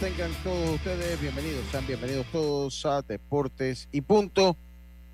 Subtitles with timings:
[0.00, 4.56] Tengan todos ustedes bienvenidos, sean bienvenidos todos a Deportes y Punto,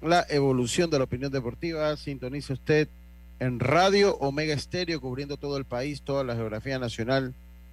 [0.03, 1.97] la evolución de la opinión deportiva.
[1.97, 2.89] Sintonice usted
[3.41, 7.33] en Radio Omega Estéreo, cubriendo todo el país, toda la geografía nacional,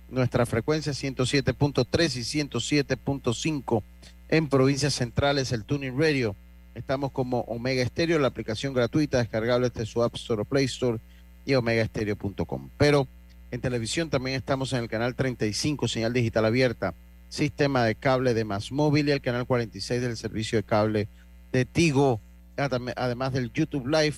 [0.09, 3.83] nuestra frecuencia 107.3 y 107.5
[4.29, 6.33] en provincias centrales, el Tuning Radio.
[6.75, 10.97] Estamos como Omega Estéreo, la aplicación gratuita descargable desde su App Store Play Store
[11.45, 12.69] y omegaestereo.com.
[12.77, 13.05] Pero
[13.51, 16.93] en televisión también estamos en el canal 35, señal digital abierta,
[17.27, 21.07] sistema de cable de Más Móvil y el canal 46 del servicio de cable
[21.51, 22.21] de Tigo,
[22.55, 24.15] además del YouTube Live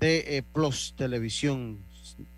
[0.00, 1.78] de eh, Plus Televisión,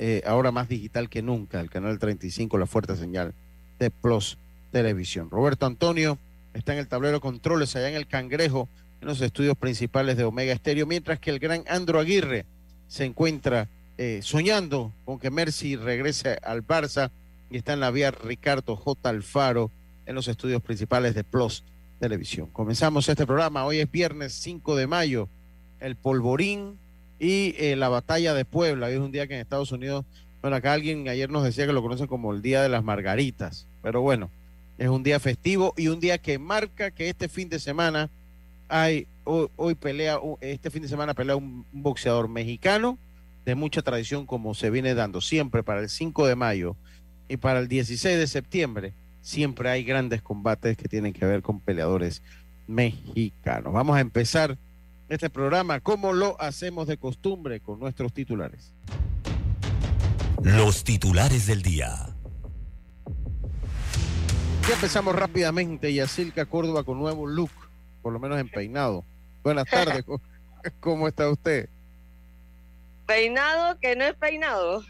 [0.01, 3.33] eh, ahora más digital que nunca, el canal 35, la fuerte señal
[3.79, 4.37] de Plus
[4.73, 5.31] Televisión.
[5.31, 6.19] Roberto Antonio
[6.55, 8.69] está en el tablero controles allá en el Cangrejo,
[9.01, 12.47] en los estudios principales de Omega Estéreo, mientras que el gran Andro Aguirre
[12.89, 17.11] se encuentra eh, soñando con que Mercy regrese al Barça
[17.51, 19.09] y está en la vía Ricardo J.
[19.09, 19.71] Alfaro
[20.05, 21.65] en los estudios principales de Plus
[21.99, 22.49] Televisión.
[22.53, 25.29] Comenzamos este programa, hoy es viernes 5 de mayo,
[25.81, 26.79] el polvorín
[27.19, 28.89] y eh, la batalla de Puebla.
[28.89, 30.05] Hoy es un día que en Estados Unidos,
[30.43, 33.67] bueno, acá alguien ayer nos decía que lo conocen como el Día de las Margaritas,
[33.83, 34.31] pero bueno,
[34.77, 38.11] es un día festivo y un día que marca que este fin de semana
[38.69, 42.99] hay, hoy, pelea, este fin de semana pelea un boxeador mexicano
[43.47, 46.77] de mucha tradición como se viene dando siempre para el 5 de mayo
[47.29, 48.93] y para el 16 de septiembre,
[49.23, 52.23] siempre hay grandes combates que tienen que ver con peleadores
[52.67, 53.73] mexicanos.
[53.73, 54.59] Vamos a empezar
[55.09, 58.75] este programa como lo hacemos de costumbre con nuestros titulares.
[60.43, 61.95] Los titulares del día.
[64.69, 67.53] Ya empezamos rápidamente, Yacilca Córdoba con nuevo look,
[68.03, 69.05] por lo menos en peinado.
[69.45, 70.05] Buenas tardes,
[70.81, 71.69] ¿cómo está usted?
[73.07, 74.85] Peinado que no es peinado.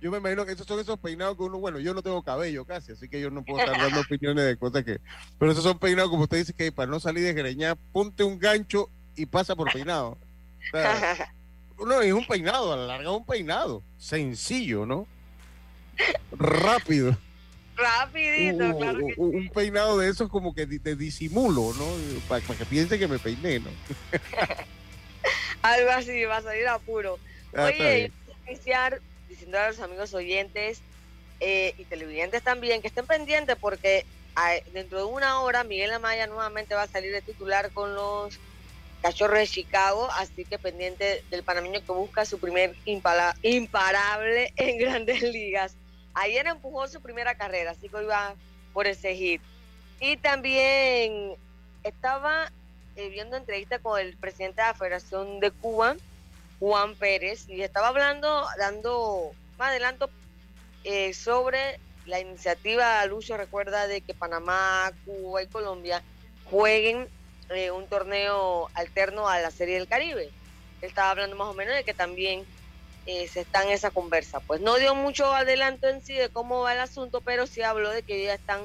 [0.00, 2.66] Yo me imagino que esos son esos peinados que uno, bueno, yo no tengo cabello
[2.66, 5.00] casi, así que yo no puedo estar dando opiniones de cosas que.
[5.38, 8.38] Pero esos son peinados, como usted dice, que para no salir de greñar, ponte un
[8.38, 10.18] gancho y pasa por peinado.
[11.78, 13.82] no, es un peinado, a la larga un peinado.
[13.96, 15.06] Sencillo, ¿no?
[16.32, 17.16] Rápido.
[17.76, 19.00] Rapidito, claro.
[19.16, 21.86] un peinado de esos como que de, disimulo, ¿no?
[22.28, 23.70] Para, que piense que me peiné, ¿no?
[25.62, 27.18] Algo así, va a salir a puro.
[27.18, 28.10] Ah, Oye,
[28.46, 30.80] iniciar diciendo a los amigos oyentes
[31.40, 34.04] eh, y televidentes también que estén pendientes porque
[34.36, 38.38] ah, dentro de una hora Miguel Amaya nuevamente va a salir de titular con los
[39.04, 45.20] Cachorros de Chicago, así que pendiente del panameño que busca su primer imparable en grandes
[45.22, 45.76] ligas.
[46.14, 48.34] Ayer empujó su primera carrera, así que iba
[48.72, 49.42] por ese hit.
[50.00, 51.34] Y también
[51.82, 52.50] estaba
[52.96, 55.96] eh, viendo entrevista con el presidente de la Federación de Cuba,
[56.64, 60.08] Juan Pérez y estaba hablando, dando más adelanto
[60.82, 66.02] eh, sobre la iniciativa, Lucio recuerda de que Panamá, Cuba y Colombia
[66.44, 67.06] jueguen
[67.50, 70.30] eh, un torneo alterno a la Serie del Caribe.
[70.80, 72.46] Él estaba hablando más o menos de que también
[73.04, 74.40] eh, se está en esa conversa.
[74.40, 77.90] Pues no dio mucho adelanto en sí de cómo va el asunto, pero sí habló
[77.90, 78.60] de que ya están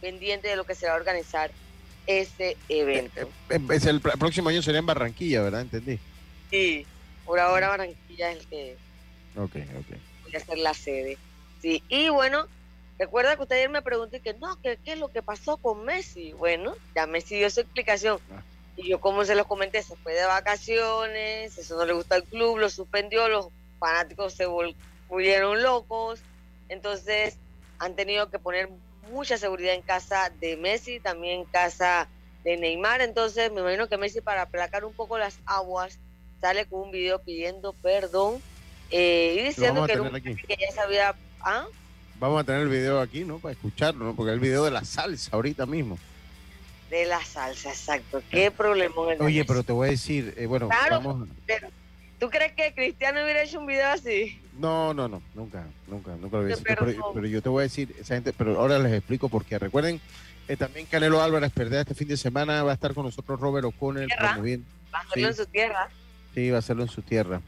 [0.00, 1.50] pendientes de lo que se va a organizar
[2.06, 3.28] ese evento.
[3.70, 5.62] Es el, el próximo año sería en Barranquilla, ¿verdad?
[5.62, 5.98] Entendí.
[6.48, 6.86] Sí.
[7.30, 8.76] Por ahora Barranquilla es el que
[9.36, 10.02] okay, okay.
[10.24, 11.16] voy a ser la sede.
[11.62, 12.48] Sí, y bueno,
[12.98, 15.84] recuerda que usted ayer me preguntó que no, que qué es lo que pasó con
[15.84, 16.32] Messi.
[16.32, 18.18] Bueno, ya Messi dio su explicación.
[18.32, 18.42] Ah.
[18.76, 22.24] Y yo, como se los comenté, se fue de vacaciones, eso no le gusta al
[22.24, 23.46] club, lo suspendió, los
[23.78, 26.18] fanáticos se volvieron locos.
[26.68, 27.36] Entonces,
[27.78, 28.70] han tenido que poner
[29.12, 32.08] mucha seguridad en casa de Messi, también en casa
[32.42, 33.02] de Neymar.
[33.02, 36.00] Entonces, me imagino que Messi, para aplacar un poco las aguas,
[36.40, 38.40] sale con un video pidiendo perdón
[38.90, 41.14] eh, y diciendo que, ya sabía...
[41.42, 41.66] ¿ah?
[42.18, 43.38] Vamos a tener el video aquí, ¿no?
[43.38, 44.14] Para escucharlo, ¿no?
[44.14, 45.98] Porque el video de la salsa ahorita mismo.
[46.90, 48.22] De la salsa, exacto.
[48.30, 48.94] Qué problema.
[49.20, 51.28] Oye, pero te voy a decir, eh, bueno, vamos...
[52.18, 54.38] ¿Tú crees que Cristiano hubiera hecho un video así?
[54.58, 56.84] No, no, no, nunca, nunca, nunca lo hubiera pero,
[57.14, 59.58] pero, yo te voy a decir, esa gente, pero ahora les explico por qué.
[59.58, 59.98] Recuerden,
[60.46, 63.64] eh, también Canelo Álvarez perder este fin de semana, va a estar con nosotros Robert
[63.64, 64.66] O'Connell promoviendo.
[64.92, 65.88] Va a hacerlo en su tierra.
[66.34, 67.40] Sí, va a hacerlo en su tierra.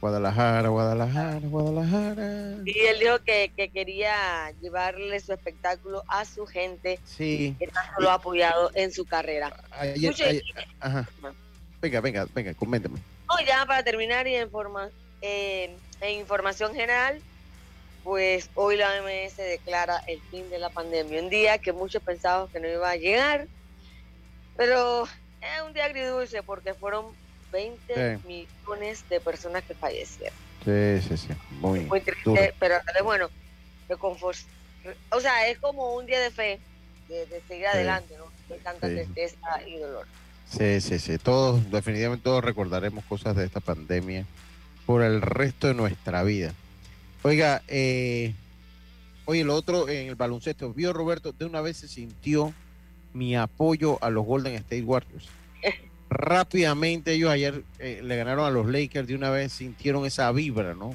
[0.00, 2.56] Guadalajara, Guadalajara, Guadalajara.
[2.66, 7.00] Y él dijo que, quería llevarle su espectáculo a su gente.
[7.04, 7.56] Sí.
[7.58, 9.56] Que tanto lo ha apoyado en su carrera.
[10.80, 11.08] ajá.
[11.80, 12.98] Venga, venga, venga, coméntame.
[13.28, 14.90] No, ya para terminar y en, forma,
[15.22, 17.20] en información general,
[18.02, 21.22] pues hoy la OMS declara el fin de la pandemia.
[21.22, 23.46] Un día que muchos pensaban que no iba a llegar,
[24.56, 27.06] pero es un día agridulce porque fueron
[27.54, 30.36] 20 millones de personas que fallecieron.
[30.64, 31.28] Sí, sí, sí.
[31.60, 33.30] Muy, Muy triste, pero bueno,
[33.88, 34.36] de confort.
[35.12, 36.58] O sea, es como un día de fe,
[37.08, 38.24] de, seguir adelante, ¿no?
[38.48, 40.06] De tanta tristeza y dolor.
[40.50, 41.16] Sí, sí, sí.
[41.18, 44.26] Todos, definitivamente todos recordaremos cosas de esta pandemia
[44.84, 46.52] por el resto de nuestra vida.
[47.22, 48.34] Oiga, eh,
[49.26, 52.52] oye, lo otro en el baloncesto, vio Roberto, de una vez se sintió
[53.12, 55.28] mi apoyo a los Golden State Warriors.
[56.14, 60.74] Rápidamente ellos ayer eh, le ganaron a los Lakers, de una vez sintieron esa vibra,
[60.74, 60.92] ¿no?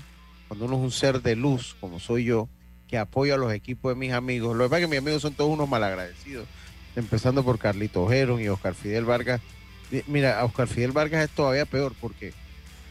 [0.47, 2.47] Cuando uno es un ser de luz, como soy yo,
[2.87, 4.55] que apoya a los equipos de mis amigos.
[4.55, 6.47] Lo que pasa es que mis amigos son todos unos malagradecidos
[6.95, 9.41] empezando por Carlito Ojero y Oscar Fidel Vargas.
[10.07, 12.33] Mira, a Oscar Fidel Vargas es todavía peor porque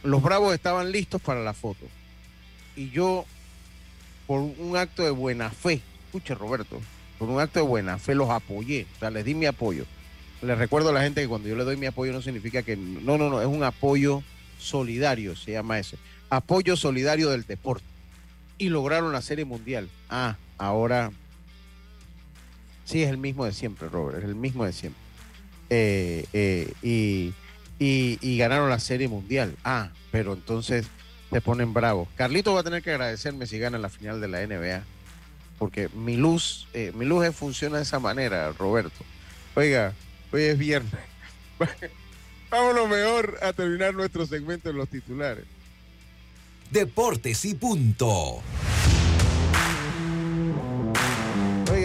[0.03, 1.85] los Bravos estaban listos para la foto.
[2.75, 3.25] Y yo,
[4.27, 6.79] por un acto de buena fe, escuche Roberto,
[7.17, 9.85] por un acto de buena fe los apoyé, o sea, les di mi apoyo.
[10.41, 12.77] Les recuerdo a la gente que cuando yo le doy mi apoyo no significa que,
[12.77, 14.23] no, no, no, es un apoyo
[14.57, 15.97] solidario, se llama eso.
[16.29, 17.85] Apoyo solidario del deporte.
[18.57, 19.89] Y lograron la Serie Mundial.
[20.09, 21.11] Ah, ahora
[22.89, 24.99] Sí, es el mismo de siempre, Robert, es el mismo de siempre.
[25.69, 27.31] Eh, eh,
[27.79, 29.55] y, ganaron la Serie Mundial.
[29.63, 30.87] Ah, pero entonces
[31.29, 32.07] te ponen bravo.
[32.15, 34.81] Carlito va a tener que agradecerme si gana la final de la NBA,
[35.59, 39.05] porque mi luz, eh, mi luz funciona de esa manera, Roberto.
[39.53, 39.93] Oiga,
[40.31, 40.93] hoy es viernes.
[42.49, 45.45] Vámonos mejor a terminar nuestro segmento en los titulares.
[46.71, 48.41] Deportes y punto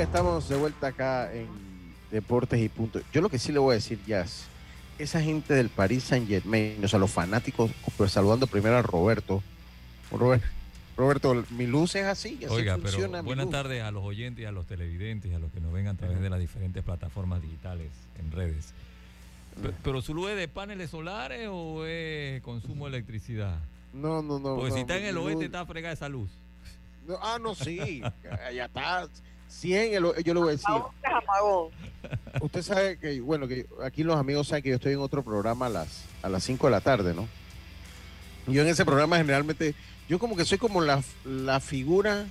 [0.04, 1.48] estamos de vuelta acá en
[2.10, 3.00] Deportes y Punto.
[3.12, 4.44] Yo lo que sí le voy a decir, Jazz,
[4.98, 9.42] esa gente del Paris Saint Germain, o sea, los fanáticos, pues saludando primero a Roberto.
[10.12, 10.46] Roberto,
[11.50, 12.38] mi luz es así.
[12.44, 15.60] así Oiga, pero buenas tardes a los oyentes, a los televidentes, y a los que
[15.60, 17.88] nos ven a través de las diferentes plataformas digitales
[18.18, 18.72] en redes.
[19.82, 23.58] Pero, su luz es de paneles solares o es consumo de electricidad?
[23.92, 24.56] No, no, no.
[24.56, 26.30] Porque si está en el oeste, está fregada esa luz.
[27.20, 28.02] ah, no, sí.
[28.54, 29.08] ya está.
[29.48, 30.74] 100, yo le voy a decir.
[32.40, 35.66] Usted sabe que, bueno, que aquí los amigos saben que yo estoy en otro programa
[35.66, 37.28] a las, a las 5 de la tarde, ¿no?
[38.46, 39.74] Yo en ese programa generalmente,
[40.08, 42.26] yo como que soy como la, la figura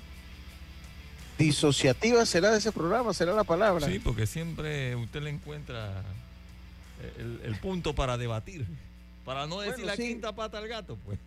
[1.38, 3.14] disociativa, ¿será de ese programa?
[3.14, 3.88] ¿Será la palabra?
[3.88, 6.04] Sí, porque siempre usted le encuentra
[7.44, 8.66] el, punto para debatir.
[9.26, 11.18] Para no decir la quinta pata al gato, pues.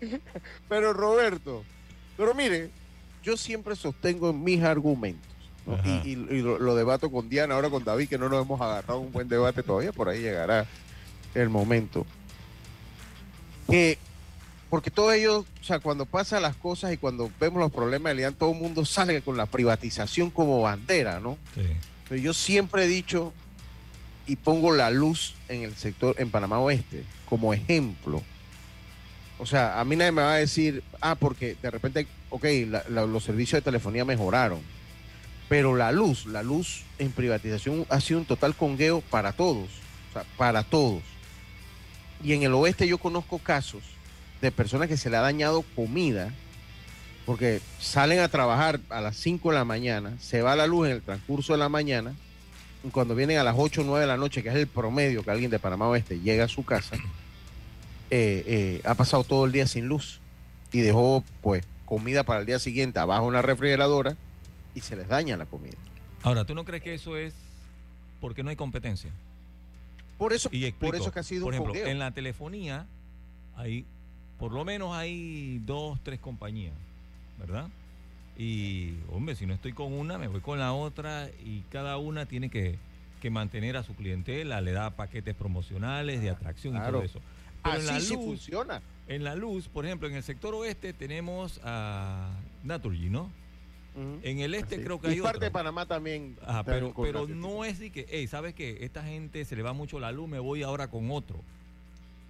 [0.68, 1.64] pero Roberto,
[2.16, 2.70] pero mire,
[3.22, 5.30] yo siempre sostengo mis argumentos.
[5.84, 9.28] Y, lo, debato con Diana, ahora con David, que no nos hemos agarrado un buen
[9.28, 10.66] debate todavía, por ahí llegará
[11.34, 12.04] el momento.
[13.68, 13.98] Que,
[14.70, 18.30] porque todo ello, o sea, cuando pasan las cosas y cuando vemos los problemas de
[18.32, 21.38] todo el mundo sale con la privatización como bandera, ¿no?
[22.08, 23.32] Pero yo siempre he dicho
[24.26, 28.22] y pongo la luz en el sector, en Panamá Oeste, como ejemplo
[29.42, 32.44] o sea, a mí nadie me va a decir, ah, porque de repente, ok,
[32.88, 34.60] los servicios de telefonía mejoraron,
[35.48, 39.68] pero la luz, la luz en privatización ha sido un total congueo para todos,
[40.10, 41.02] o sea, para todos.
[42.22, 43.82] Y en el oeste yo conozco casos
[44.40, 46.32] de personas que se le ha dañado comida
[47.24, 50.92] porque salen a trabajar a las 5 de la mañana, se va la luz en
[50.94, 52.14] el transcurso de la mañana,
[52.84, 55.22] y cuando vienen a las 8 o 9 de la noche, que es el promedio
[55.22, 56.96] que alguien de Panamá Oeste llega a su casa,
[58.10, 60.20] eh, eh, ha pasado todo el día sin luz
[60.72, 64.16] y dejó pues comida para el día siguiente abajo en la refrigeradora
[64.74, 65.76] y se les daña la comida.
[66.22, 67.34] Ahora, ¿tú no crees que eso es
[68.20, 69.10] porque no hay competencia?
[70.22, 72.86] Por eso, por eso que ha sido por ejemplo, en la telefonía
[73.56, 73.84] hay
[74.38, 76.74] por lo menos hay dos, tres compañías,
[77.40, 77.68] ¿verdad?
[78.38, 82.26] Y, hombre, si no estoy con una, me voy con la otra y cada una
[82.26, 82.78] tiene que,
[83.30, 87.20] mantener a su clientela, le da paquetes promocionales de atracción y todo eso.
[87.64, 88.82] Pero en la luz, funciona.
[89.08, 92.30] En la luz, por ejemplo, en el sector oeste tenemos a
[92.62, 93.28] Naturgy, ¿no?
[93.94, 94.82] En el este Sí.
[94.84, 95.46] creo que y hay parte otro.
[95.46, 96.36] de Panamá también.
[96.46, 98.78] Ajá, está pero, pero no es de que, hey, ¿sabes qué?
[98.80, 101.36] Esta gente se le va mucho la luz, me voy ahora con otro.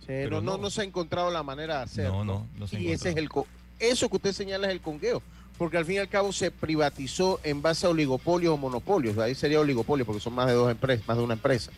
[0.00, 2.24] Sí, pero no, no, se ha encontrado la manera de hacerlo.
[2.24, 3.46] No, no, no se y ese es el co-
[3.78, 5.22] eso que usted señala es el congueo,
[5.56, 9.36] porque al fin y al cabo se privatizó en base a oligopolios o monopolios, ahí
[9.36, 11.70] sería oligopolio porque son más de dos empresas, más de una empresa.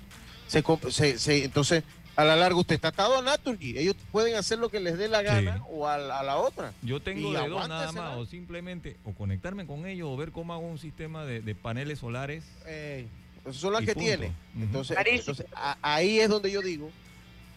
[0.46, 1.84] Se, se- se- entonces,
[2.16, 5.08] a la larga usted está atado a Naturgy, ellos pueden hacer lo que les dé
[5.08, 5.62] la gana Sí.
[5.70, 6.72] o a, la- a la otra.
[6.82, 10.30] Yo tengo Y de dos nada más, o simplemente o conectarme con ellos o ver
[10.30, 12.44] cómo hago un sistema de, de paneles solares.
[12.66, 13.06] Eh,
[13.42, 14.00] esas son las que punto.
[14.06, 14.32] tiene.
[14.60, 16.90] Entonces, entonces, a- ahí es donde yo digo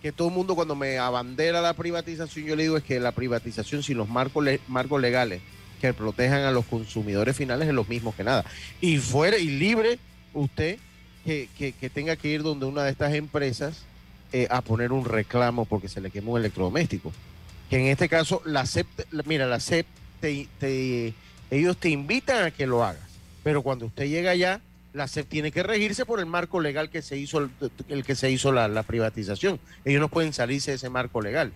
[0.02, 3.12] que todo el mundo cuando me abandera la privatización, yo le digo es que la
[3.12, 5.42] privatización sin los marcos, le- marcos legales
[5.82, 8.44] que protejan a los consumidores finales es lo mismo que nada.
[8.82, 10.00] Y fuera y libre
[10.34, 10.80] usted
[11.24, 13.84] que, que- que tenga que ir donde una de estas empresas
[14.34, 17.12] eh, a poner un reclamo porque se le quemó un electrodoméstico.
[17.70, 18.88] Que en este caso, la CEP,
[19.26, 19.86] mira, la CEP,
[20.22, 21.14] te-
[21.52, 23.02] ellos te invitan a que lo hagas,
[23.44, 24.62] pero cuando usted llega allá,
[24.94, 27.50] la CEP tiene que regirse por el marco legal que se hizo,
[27.90, 29.60] el, que se hizo la, la privatización.
[29.86, 31.52] Ellos no pueden salirse de ese marco legal.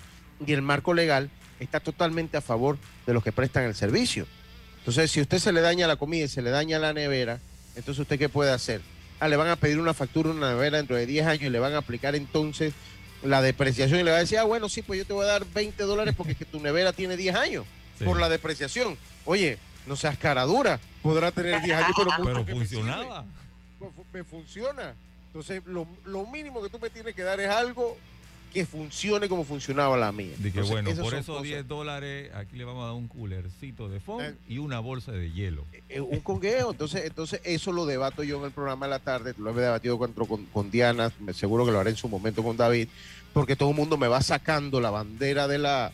[0.45, 4.27] Y el marco legal está totalmente a favor de los que prestan el servicio.
[4.79, 7.39] Entonces, si usted se le daña la comida y se le daña la nevera,
[7.75, 8.81] entonces usted qué puede hacer?
[9.21, 11.59] Ah, le van a pedir una factura, una nevera dentro de 10 años y le
[11.59, 12.73] van a aplicar entonces
[13.21, 15.27] la depreciación y le va a decir, ah, bueno, sí, pues yo te voy a
[15.27, 17.65] dar 20 dólares porque es que tu nevera tiene 10 años
[17.99, 18.03] Sí.
[18.05, 18.97] por la depreciación.
[19.25, 23.25] Oye, no seas cara dura, podrá tener 10 años, pero, Pero que me funcionaba.
[23.77, 24.95] Pues, fu- me funciona.
[25.27, 27.95] Entonces, lo, lo mínimo que tú me tienes que dar es algo
[28.53, 30.33] que funcione como funcionaba la mía.
[30.41, 31.43] Que Entonces, bueno, por esos cosas.
[31.43, 34.35] 10 dólares, aquí le vamos a dar un coolercito de foam Eh.
[34.47, 35.65] y una bolsa de hielo.
[35.89, 36.71] Eh, un congueo.
[36.71, 39.33] Entonces, entonces, eso lo debato yo en el programa de la tarde.
[39.37, 41.11] Lo he debatido con, con, con Diana.
[41.33, 42.87] Seguro que lo haré en su momento con David.
[43.33, 45.91] Porque todo el mundo me va sacando la bandera de la,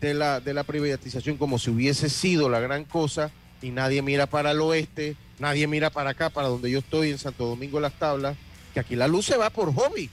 [0.00, 3.30] de la, de la privatización como si hubiese sido la gran cosa.
[3.62, 7.18] Y nadie mira para el oeste, nadie mira para acá, para donde yo estoy, en
[7.18, 8.36] Santo Domingo las Tablas.
[8.72, 10.08] Que aquí la luz se va por hobby.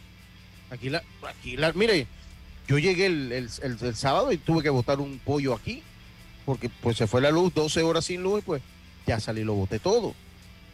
[0.69, 2.07] Aquí la, aquí la, mire,
[2.67, 5.83] yo llegué el, el- el- el sábado y tuve que botar un pollo aquí,
[6.45, 8.62] porque pues se fue la luz, 12 horas sin luz y pues
[9.05, 10.13] ya salí y lo boté todo.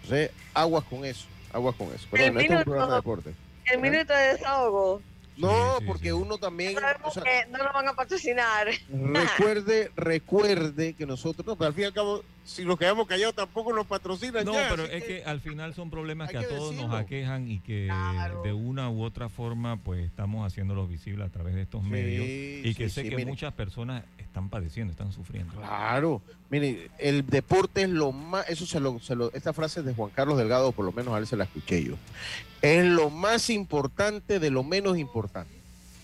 [0.04, 2.08] Entonces, aguas con eso, aguas con eso.
[2.12, 3.34] Pero El bueno, este es un minuto- programa de deporte.
[3.72, 5.02] El minuto de desahogo.
[5.38, 6.12] No, sí, porque sí.
[6.12, 8.68] uno también, o sea, que no nos van a patrocinar.
[8.90, 13.36] recuerde, recuerde que nosotros, no, pero al fin y al cabo, si nos quedamos callados
[13.36, 16.48] tampoco nos patrocinan No, ya, pero es que al final son problemas que a que
[16.48, 18.42] todos nos aquejan y que Claro.
[18.44, 22.76] de una u otra forma pues estamos haciéndolos visibles a través de estos medios y
[22.76, 23.30] que sí, sé sí, que mire.
[23.30, 25.54] muchas personas están padeciendo, están sufriendo.
[25.56, 29.86] Claro, mire, el deporte es lo más, eso se lo, se lo- esta frase es
[29.86, 31.96] de Juan Carlos Delgado, por lo menos a él se la escuché yo.
[32.62, 35.23] Es lo más importante de lo menos importante.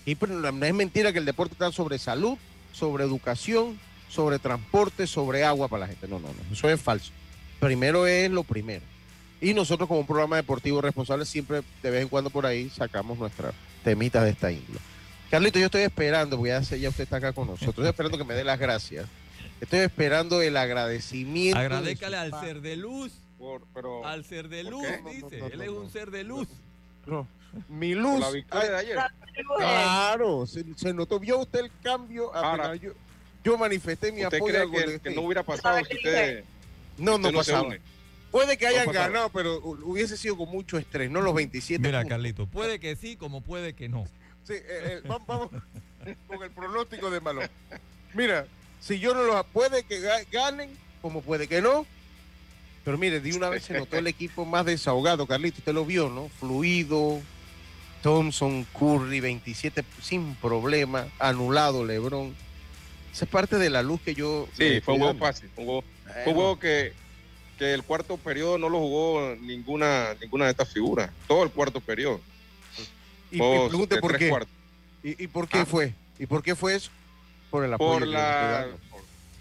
[0.06, 2.36] Y no es mentira que el deporte está sobre salud,
[2.72, 6.08] sobre educación, sobre transporte, sobre agua para la gente.
[6.08, 7.12] No, no, no, eso es falso.
[7.60, 8.82] Primero es lo primero.
[9.40, 13.18] Y nosotros como un programa deportivo responsable siempre de vez en cuando por ahí sacamos
[13.18, 14.78] nuestras temitas de esta índole.
[15.30, 18.18] Carlito, yo estoy esperando, porque ya, sé, ya usted está acá con nosotros, estoy esperando
[18.18, 19.06] que me dé las gracias.
[19.60, 21.58] Estoy esperando el agradecimiento.
[21.58, 24.96] de Agradécale al ser de luz, Por, pero al ser de ¿Por luz, qué?
[24.98, 25.38] No, no, dice.
[25.38, 25.80] no, Él no, es no.
[25.80, 26.48] un ser de luz.
[27.68, 28.20] Mi por luz.
[28.20, 28.98] la victoria de ayer.
[29.56, 32.34] Claro, se, se notó, vio usted el cambio.
[32.34, 32.92] Ahora, yo,
[33.44, 35.14] yo manifesté mi ¿Usted apoyo cree al que, que State.
[35.14, 36.44] no hubiera pasado si usted,
[36.98, 37.74] No, no usted no pasaba.
[38.30, 41.98] Puede que hayan ganado, pero hu- hubiese sido con mucho estrés, no los 27 Mira,
[42.00, 42.10] puntos.
[42.10, 44.04] Carlito, puede que sí, como puede que no.
[44.44, 45.50] Sí, eh, eh, vamos, vamos
[46.28, 47.48] con el pronóstico de balón.
[48.14, 48.46] Mira,
[48.80, 50.70] si yo no los puede que ga- ganen,
[51.02, 51.86] como puede que no.
[52.84, 56.08] Pero mire, de una vez se notó el equipo más desahogado, Carlito, usted lo vio,
[56.08, 56.28] ¿no?
[56.28, 57.20] Fluido,
[58.02, 62.34] Thompson, Curry, 27 sin problema, anulado LeBron.
[63.12, 65.50] Esa es parte de la luz que yo Sí, eh, fue un juego fácil.
[65.54, 66.92] Fue un juego, fue un Bueno, juego que,
[67.58, 71.10] que el cuarto periodo no lo jugó ninguna, ninguna de estas figuras.
[71.26, 72.20] Todo el cuarto periodo.
[73.30, 74.28] y, pregunte por qué.
[74.28, 74.54] cuartos.
[75.02, 75.66] ¿Y, y por qué Ah.
[75.66, 75.94] fue?
[76.18, 76.90] ¿Y por qué fue eso?
[77.50, 79.00] Por el apoyo Por la, por,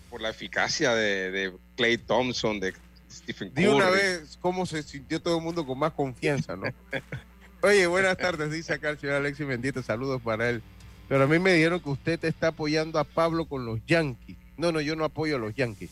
[0.10, 2.74] por la eficacia de, de Clay Thompson, de
[3.12, 3.64] Stephen Curry.
[3.64, 6.64] De una vez, cómo se sintió todo el mundo con más confianza, ¿no?
[7.62, 10.62] Oye, buenas tardes, dice acá el señor Alexis Bendito, saludos para él.
[11.10, 14.38] Pero a mí me dijeron que usted está apoyando a Pablo con los Yankees.
[14.56, 15.90] No, no, yo no apoyo a los Yankees.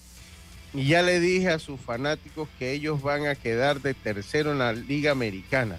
[0.73, 4.59] Y ya le dije a sus fanáticos que ellos van a quedar de tercero en
[4.59, 5.77] la Liga Americana,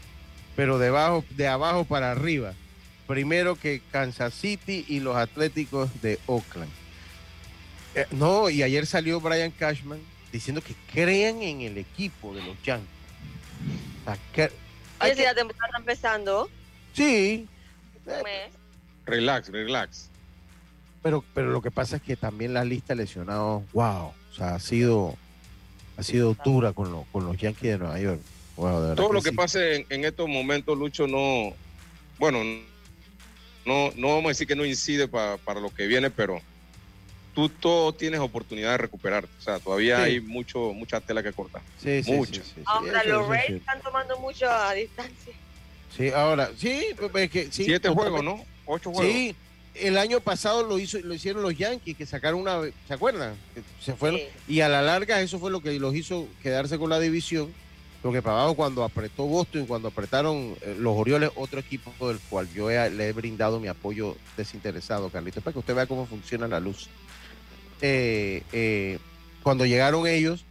[0.56, 0.88] pero de
[1.48, 2.52] abajo, para arriba.
[3.06, 6.70] Primero que Kansas City y los Atléticos de Oakland.
[7.94, 10.00] Eh, no, y ayer salió Brian Cashman
[10.32, 12.88] diciendo que crean en el equipo de los Yankees.
[14.98, 16.50] Hay que- la temporada está empezando,
[16.92, 17.48] sí,
[18.06, 18.50] eh.
[19.06, 20.10] Relax, relax.
[21.02, 24.12] pero, pero lo que pasa es que también la lista de lesionados, wow.
[24.30, 25.16] O sea, ha sido,
[25.96, 28.20] ha sido dura con, con los Yankees de Nueva York.
[28.56, 31.54] Todo lo que pase en, estos momentos, Lucho, no,
[32.18, 32.42] bueno,
[33.64, 36.40] no, no vamos a decir que no incide para lo que viene, pero
[37.38, 39.30] tú todo tienes oportunidad de recuperarte.
[39.38, 41.62] O sea, todavía hay mucho, mucha tela que cortar.
[41.80, 42.42] Sí, sí, Mucha.
[42.64, 45.32] ahora, los Rays están tomando mucho a distancia.
[45.96, 47.62] Sí, ahora, sí, es que sí.
[47.62, 48.44] Siete juegos, ¿no?
[48.66, 49.12] Ocho juegos.
[49.12, 49.36] Sí,
[49.74, 53.36] el año pasado lo hizo, lo hicieron los Yankees, que sacaron una, ¿se acuerdan?
[53.80, 54.18] Se fueron,
[54.48, 57.54] y a la larga eso fue lo que los hizo quedarse con la división.
[58.02, 62.48] Lo que pasaba cuando apretó Boston, cuando apretaron eh, los Orioles, otro equipo del cual
[62.52, 66.58] yo le he brindado mi apoyo desinteresado, Carlitos, para que usted vea cómo funciona la
[66.58, 66.88] luz.
[67.80, 68.98] Eh, eh,
[69.42, 70.44] cuando llegaron ellos,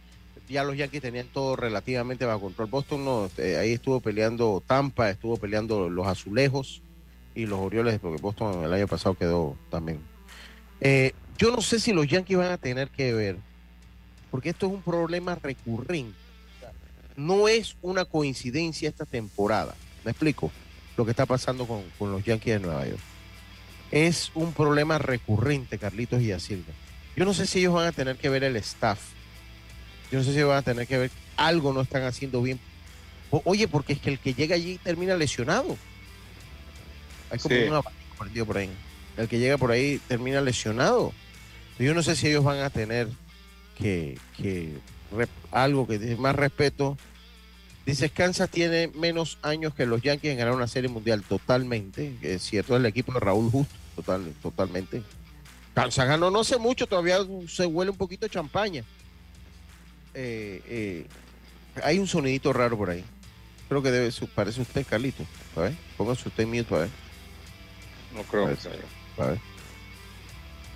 [0.48, 2.68] ya los Yankees tenían todo relativamente bajo control.
[2.68, 6.82] Boston no, este, ahí estuvo peleando Tampa, estuvo peleando los Azulejos
[7.34, 10.00] y los Orioles, porque Boston el año pasado quedó también.
[10.80, 13.36] Eh, yo no sé si los Yankees van a tener que ver,
[14.30, 16.16] porque esto es un problema recurrente.
[17.16, 19.74] No es una coincidencia esta temporada.
[20.04, 20.52] ¿Me explico?
[20.96, 23.00] Lo que está pasando con, los Yankees de Nueva York.
[23.90, 26.72] Es un problema recurrente, Carlitos y Asilva
[27.18, 29.00] yo no sé si ellos van a tener que ver el staff.
[30.12, 32.60] Yo no sé si van a tener que ver algo no están haciendo bien.
[33.30, 35.76] oye, porque es que el que llega allí termina lesionado.
[37.30, 38.70] Hay como un abanico por ahí.
[39.16, 41.12] El que llega por ahí termina lesionado.
[41.80, 43.08] Yo no sé si ellos van a tener
[43.76, 44.16] que,
[45.50, 46.96] algo que más respeto.
[47.84, 52.14] Dice Kansas tiene menos años que los Yankees en ganar una serie mundial totalmente.
[52.22, 55.02] Es cierto, el equipo de Raúl Justo, total, totalmente.
[56.30, 57.18] No sé mucho, todavía
[57.48, 58.84] se huele un poquito de champaña.
[60.14, 61.06] Eh, eh,
[61.82, 63.04] hay un sonidito raro por ahí.
[63.68, 65.24] Creo que debe, parece usted, Carlito.
[65.56, 66.88] A ver, póngase usted mute, a ver.
[68.14, 68.46] No creo.
[69.18, 69.38] A ver.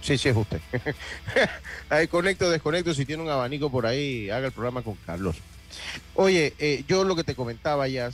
[0.02, 0.60] Sí, sí, es usted.
[1.88, 2.94] ahí conecto, desconecto.
[2.94, 5.36] Si tiene un abanico por ahí, haga el programa con Carlos.
[6.14, 8.10] Oye, eh, yo lo que te comentaba, ya.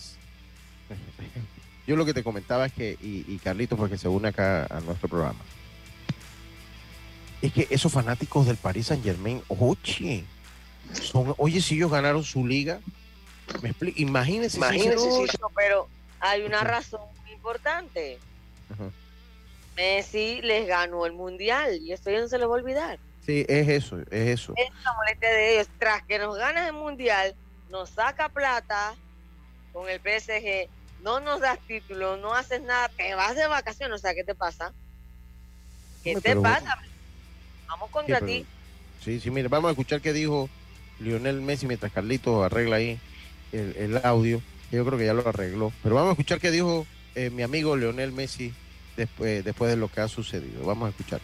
[1.87, 4.81] yo lo que te comentaba es que, y, y Carlito, porque se une acá a
[4.81, 5.41] nuestro programa
[7.43, 10.25] es que esos fanáticos del Paris Saint Germain, oye,
[10.93, 12.81] son, oye, si ellos ganaron su liga,
[13.63, 15.89] me explico, imagínense, imagínense si pero
[16.21, 18.19] hay una razón muy importante.
[19.77, 22.99] Messi les ganó el mundial y esto ya no se les va a olvidar.
[23.25, 24.55] Sí, es eso, es eso.
[24.57, 25.69] Es la molestia de ellos.
[25.79, 27.37] Tras que nos ganas el mundial,
[27.71, 28.95] nos saca plata
[29.73, 30.69] con el PSG,
[31.03, 34.35] no nos das título, no haces nada, te vas de vacaciones, o sea, ¿qué te
[34.35, 34.73] pasa?
[36.03, 36.79] ¿Qué te pasa?
[37.69, 38.45] Vamos contra ti.
[39.05, 40.49] Sí, sí, mire, vamos a escuchar qué dijo
[41.01, 42.99] Lionel Messi mientras Carlito arregla ahí
[43.53, 44.43] el, audio.
[44.73, 45.73] Yo creo que ya lo arregló.
[45.83, 48.53] Pero vamos a escuchar qué dijo eh, mi amigo Lionel Messi
[48.97, 50.65] después, después de lo que ha sucedido.
[50.65, 51.21] Vamos a escuchar.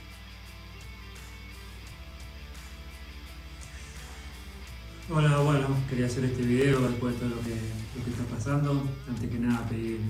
[5.11, 8.89] Hola, bueno, quería hacer este video después de todo lo que, lo que está pasando.
[9.09, 10.01] Antes que nada pedir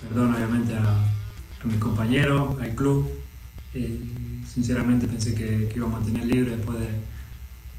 [0.00, 3.10] perdón obviamente a, a mis compañeros, al club.
[3.72, 6.78] Sinceramente pensé que, que, iba a mantener libre después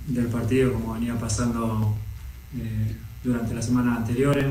[0.07, 1.97] del partido, como venía pasando
[2.57, 4.45] eh, durante las semanas anteriores.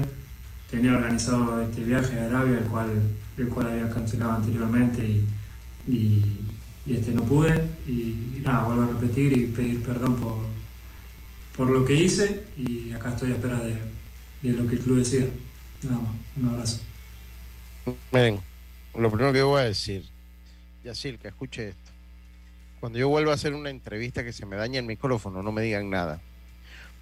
[0.70, 2.90] Tenía organizado este viaje a Arabia, el cual,
[3.36, 5.22] el cual había cancelado anteriormente
[5.86, 6.22] y,
[6.86, 7.54] este no pude.
[7.86, 10.38] Y, nada, vuelvo a repetir y pedir perdón por,
[11.56, 13.76] por lo que hice y acá estoy a espera de,
[14.42, 15.26] de lo que el club decida.
[15.82, 16.80] Nada más, un abrazo.
[18.12, 18.40] Miren,
[18.94, 20.04] lo primero que voy a decir,
[20.88, 21.98] Yacir, que escuche esto
[22.80, 25.62] cuando yo vuelva a hacer una entrevista que se me dañe el micrófono, no me
[25.62, 26.20] digan nada.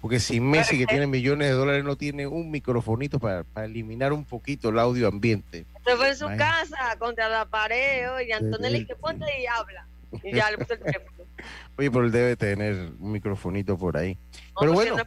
[0.01, 4.25] Porque si Messi, que tiene millones de dólares, no tiene un microfonito para, eliminar un
[4.25, 5.65] poquito el audio ambiente.
[5.85, 9.87] Se fue en su casa contra la pared, y Antonio que ponte y habla.
[10.23, 11.23] Y ya le el teléfono.
[11.77, 14.17] Oye, pero él debe tener un microfonito por ahí.
[14.59, 15.03] pero pues, bueno.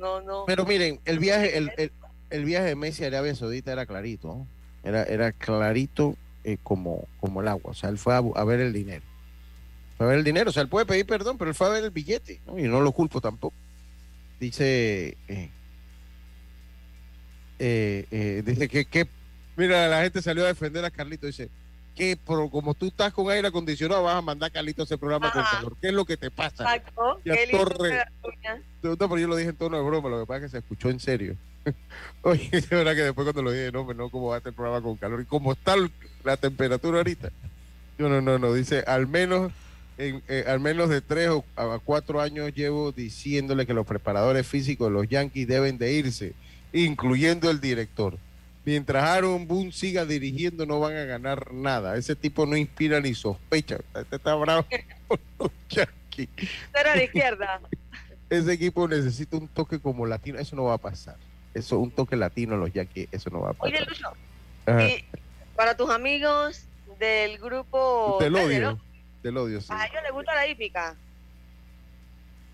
[0.00, 1.92] No, no, pero miren, el viaje, el,
[2.30, 4.46] el, viaje de Messi a Arabia Saudita era clarito,
[4.82, 7.70] Era, era clarito eh, como, como el agua.
[7.72, 9.04] O sea, él fue a ver el dinero
[10.02, 10.50] a ver el dinero.
[10.50, 12.80] O sea, él puede pedir perdón, pero él fue a ver el billete, Y no
[12.80, 13.54] lo culpo tampoco.
[14.40, 15.50] Dice, eh,
[17.58, 19.08] eh, eh, dice que, que,
[19.56, 21.26] mira, la gente salió a defender a Carlito.
[21.26, 21.48] Dice,
[21.94, 25.30] que como tú estás con aire acondicionado, vas a mandar a Carlito a ese programa
[25.30, 25.76] con calor.
[25.80, 26.64] ¿Qué es lo que te pasa?
[26.64, 27.20] Exacto.
[28.82, 30.58] No, pero yo lo dije en tono de broma, lo que pasa es que se
[30.58, 31.36] escuchó en serio.
[32.22, 34.56] Oye, es verdad que después cuando lo dije, no, no, ¿cómo va a estar el
[34.56, 35.20] programa con calor?
[35.20, 35.74] Y cómo está
[36.24, 37.30] la temperatura ahorita.
[37.98, 39.52] No, no, no, no, dice, al menos
[39.98, 44.88] eh, al menos de tres o a cuatro años llevo diciéndole que los preparadores físicos
[44.88, 46.32] de los Yankees deben de irse,
[46.72, 48.18] incluyendo el director.
[48.64, 51.96] Mientras Aaron Boone siga dirigiendo, no van a ganar nada.
[51.96, 53.78] Ese tipo no inspira ni sospecha.
[53.94, 54.64] Este está bravo
[55.08, 56.28] con los Yankees.
[56.72, 57.60] Pero a la izquierda.
[58.30, 60.38] ese equipo necesita un toque como latino.
[60.38, 61.16] Eso no va a pasar.
[61.54, 63.74] Eso, un toque latino los que eso no va a pasar.
[63.74, 64.12] Oye, Lucho,
[64.66, 65.04] y
[65.56, 66.64] para tus amigos
[66.98, 68.18] del grupo...
[68.20, 68.80] Del odio.
[69.22, 69.68] Del odio, sí.
[69.70, 70.96] ¿A ellos les gusta la hípica?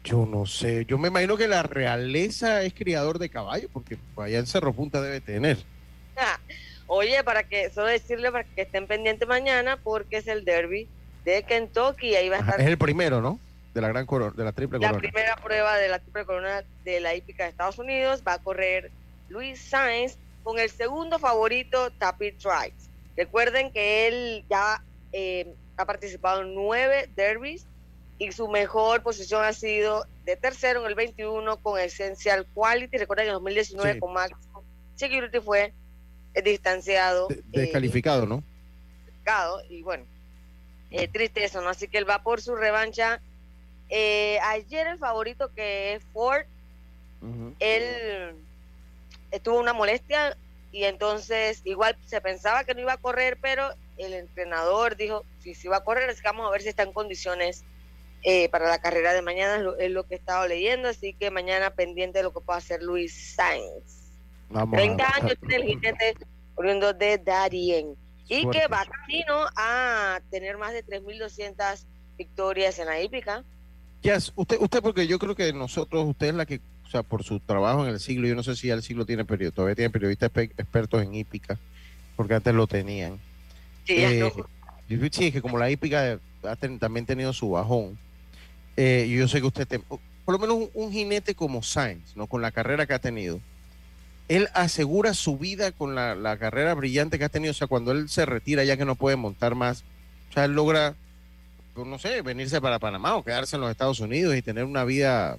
[0.04, 0.84] Yo no sé.
[0.87, 5.00] Yo me imagino que la realeza es criador de caballos, porque allá en Cerro Punta
[5.00, 5.58] debe tener.
[6.16, 6.38] Ah,
[6.87, 10.88] oye, para que, solo decirle para que estén pendientes mañana, porque es el derby
[11.24, 12.16] de Kentucky.
[12.16, 12.61] Ahí va a estar.
[12.61, 13.38] es el primero, ¿no?
[13.74, 14.94] De la gran corona, de la triple corona.
[14.94, 18.38] La primera prueba de la triple corona de la hípica de Estados Unidos va a
[18.38, 18.90] correr
[19.28, 22.88] Luis Sainz con el segundo favorito, Tapi Trice.
[23.16, 27.66] Recuerden que él ya eh, ha participado en nueve derbis
[28.18, 32.98] y su mejor posición ha sido de tercero en el 21 con Essential Quality.
[32.98, 34.37] Recuerden que en 2019 con Max
[34.96, 35.72] Security fue
[36.35, 37.28] eh, distanciado.
[37.46, 38.42] descalificado, ¿no?
[39.07, 40.04] Descalificado, y bueno,
[40.90, 41.68] eh, triste eso, ¿no?
[41.68, 43.20] Así que él va por su revancha.
[43.88, 46.44] Eh, ayer el favorito que es Ford,
[47.59, 48.35] él
[49.42, 50.37] tuvo una molestia
[50.70, 55.55] y entonces igual se pensaba que no iba a correr, pero el entrenador dijo, si
[55.55, 57.64] sí, sí va a correr, así que vamos a ver si está en condiciones
[58.22, 61.70] eh, para la carrera de mañana, es lo, que he estado leyendo, así que mañana
[61.70, 63.98] pendiente de lo que pueda hacer Luis Sainz.
[64.72, 66.14] 30 años tiene el jinete
[66.55, 67.94] oriundo de Darien
[68.29, 71.85] y que va camino a tener más de 3.200
[72.16, 73.44] victorias en la hípica.
[74.02, 77.24] Yes, usted, usted, porque yo creo que nosotros, usted es la que, o sea, por
[77.24, 79.90] su trabajo en el siglo, yo no sé si el siglo tiene periodistas, todavía tiene
[79.90, 81.58] periodistas expertos en hípica,
[82.16, 83.18] porque antes lo tenían.
[83.84, 84.30] Sí, eh,
[85.11, 87.98] sí, es que como la hípica ha también tenido su bajón,
[88.76, 89.80] eh, yo sé que usted,
[90.24, 92.26] por lo menos un, jinete como Sainz, ¿no?
[92.26, 93.40] con la carrera que ha tenido,
[94.28, 97.50] él asegura su vida con la, carrera brillante que ha tenido.
[97.50, 99.84] O sea, cuando él se retira ya que no puede montar más,
[100.30, 100.94] o sea, él logra,
[101.85, 105.38] no sé, venirse para Panamá o quedarse en los Estados Unidos y tener una vida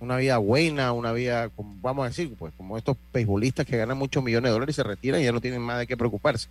[0.00, 3.96] una vida buena, una vida, como, vamos a decir, pues como estos beisbolistas que ganan
[3.96, 6.48] muchos millones de dólares y se retiran y ya no tienen más de qué preocuparse.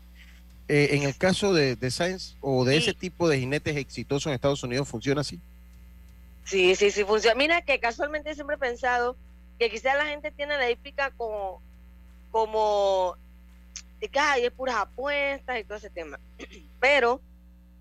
[0.67, 4.33] Eh, en el caso de, de Sainz o de ese tipo de jinetes exitosos en
[4.33, 5.39] Estados Unidos, ¿funciona así?
[6.45, 7.35] Sí, sí, sí funciona.
[7.35, 9.15] Mira que casualmente siempre he pensado
[9.59, 11.61] que quizás la gente tiene la hípica como,
[12.31, 13.15] como
[13.99, 16.19] de que hay puras apuestas y todo ese tema.
[16.79, 17.21] Pero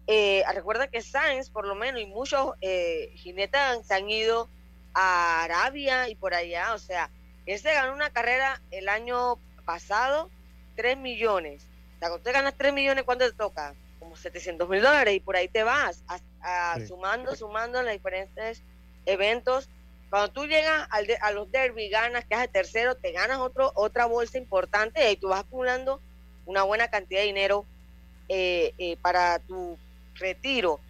[0.07, 4.49] eh, recuerda que Sainz, por lo menos, y muchos eh, jinetes se han ido
[4.95, 6.75] a Arabia y por allá.
[6.75, 7.11] O sea,
[7.47, 10.31] él se ganó una carrera el año pasado,
[10.77, 11.63] 3 millones.
[11.63, 13.75] O sea, cuando usted ganas 3 millones, ¿cuánto te toca?
[13.99, 16.03] Como 700 mil dólares y por ahí te vas
[16.89, 18.63] sumando, sumando en los diferentes
[19.07, 19.69] eventos.
[20.11, 24.07] Cuando tú llegas al a los derby, ganas, que de tercero, te ganas otro, otra
[24.07, 26.01] bolsa importante y tú vas acumulando
[26.45, 27.65] una buena cantidad de dinero
[28.29, 29.79] eh, eh, para tu
[30.23, 30.81] retiro.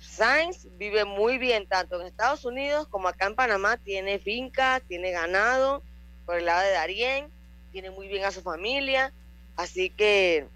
[0.00, 3.76] Sainz vive muy bien, tanto en Estados Unidos como acá en Panamá.
[3.78, 5.82] Tiene finca, tiene ganado
[6.26, 7.26] por el lado de Darien,
[7.72, 9.12] tiene muy bien a su familia.
[9.56, 10.46] Así que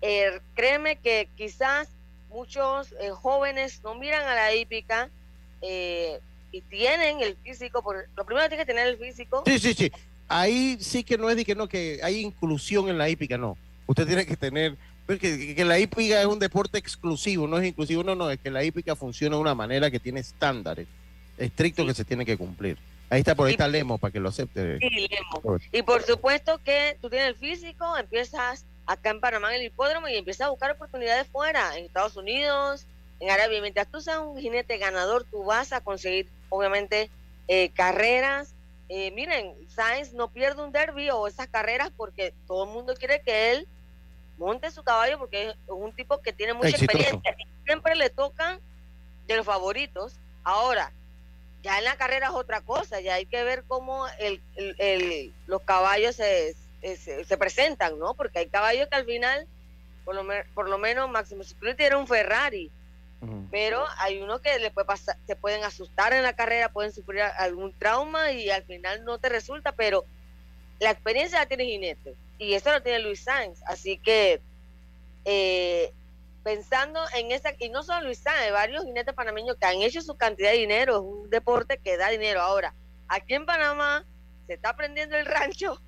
[0.00, 1.88] eh, créeme que quizás
[2.30, 5.10] muchos eh, jóvenes no miran a la hípica
[5.62, 6.20] eh,
[6.52, 9.42] y tienen el físico, por, lo primero tiene que tener el físico.
[9.46, 9.92] Sí, sí, sí.
[10.28, 13.56] Ahí sí que no es de que no, que hay inclusión en la hípica, no.
[13.86, 18.02] Usted tiene que tener, porque que la hípica es un deporte exclusivo, no es inclusivo,
[18.02, 20.88] no, no, es que la hípica funciona de una manera que tiene estándares
[21.38, 22.78] estrictos que se tiene que cumplir.
[23.08, 24.78] Ahí está, por ahí está Lemo, para que lo acepte.
[24.78, 25.58] Sí, Lemo.
[25.70, 30.08] Y por supuesto que tú tienes el físico, empiezas acá en Panamá en el hipódromo
[30.08, 32.86] y empieza a buscar oportunidades fuera, en Estados Unidos,
[33.20, 33.60] en Arabia.
[33.60, 37.10] Mientras tú seas un jinete ganador, tú vas a conseguir, obviamente,
[37.46, 38.54] eh, carreras.
[38.88, 43.20] Eh, miren, Sainz no pierde un derby o esas carreras porque todo el mundo quiere
[43.20, 43.68] que él
[44.38, 48.60] monte su caballo porque es un tipo que tiene mucha experiencia siempre le tocan
[49.26, 50.14] de los favoritos.
[50.44, 50.92] Ahora,
[51.62, 54.40] ya en la carrera es otra cosa, ya hay que ver cómo el,
[55.46, 56.54] los caballos se,
[56.96, 58.14] se, presentan, ¿no?
[58.14, 59.46] Porque hay caballos que al final,
[60.04, 62.70] por lo, por lo menos Máximo Security era un Ferrari,
[63.50, 67.22] pero hay unos que le puede pasar, se pueden asustar en la carrera, pueden sufrir
[67.22, 70.04] algún trauma y al final no te resulta, pero
[70.78, 74.40] la experiencia la tiene Jinete y eso lo tiene Luis Sainz, así que
[75.24, 75.92] eh,
[76.42, 80.00] pensando en esa, y no solo Luis Sainz, hay varios jinetes panameños que han hecho
[80.02, 82.40] su cantidad de dinero, es un deporte que da dinero.
[82.40, 82.74] Ahora,
[83.08, 84.04] aquí en Panamá
[84.46, 85.80] se está aprendiendo el rancho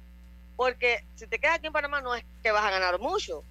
[0.58, 3.44] porque si te quedas aquí en Panamá no es que vas a ganar mucho.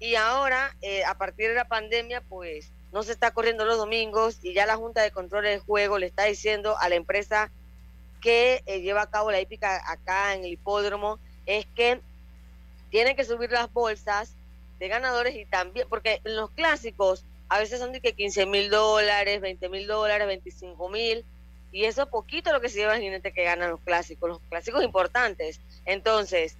[0.00, 4.38] Y ahora, eh, a partir de la pandemia, pues no se está corriendo los domingos
[4.42, 7.50] y ya la Junta de Control del Juego le está diciendo a la empresa
[8.22, 12.00] que eh, lleva a cabo la hípica acá en el hipódromo, es que
[12.90, 14.34] tienen que subir las bolsas
[14.78, 18.70] de ganadores y también, porque en los clásicos a veces son de que 15 mil
[18.70, 21.24] dólares, 20 mil dólares, 25 mil,
[21.72, 24.40] Y eso es poquito lo que se lleva el jinete que ganan los clásicos, los
[24.48, 25.60] clásicos importantes.
[25.84, 26.56] Entonces,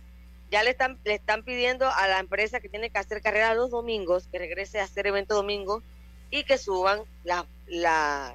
[0.51, 3.71] ya le están, le están pidiendo a la empresa que tiene que hacer carrera los
[3.71, 5.83] domingos, que regrese a hacer evento domingo
[6.31, 8.35] y que suban las, las,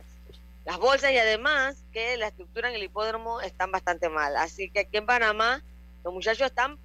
[0.65, 4.35] las bolsas y además que la estructura en el hipódromo están bastante mal.
[4.37, 5.63] Así que aquí en Panamá
[6.03, 6.77] los muchachos están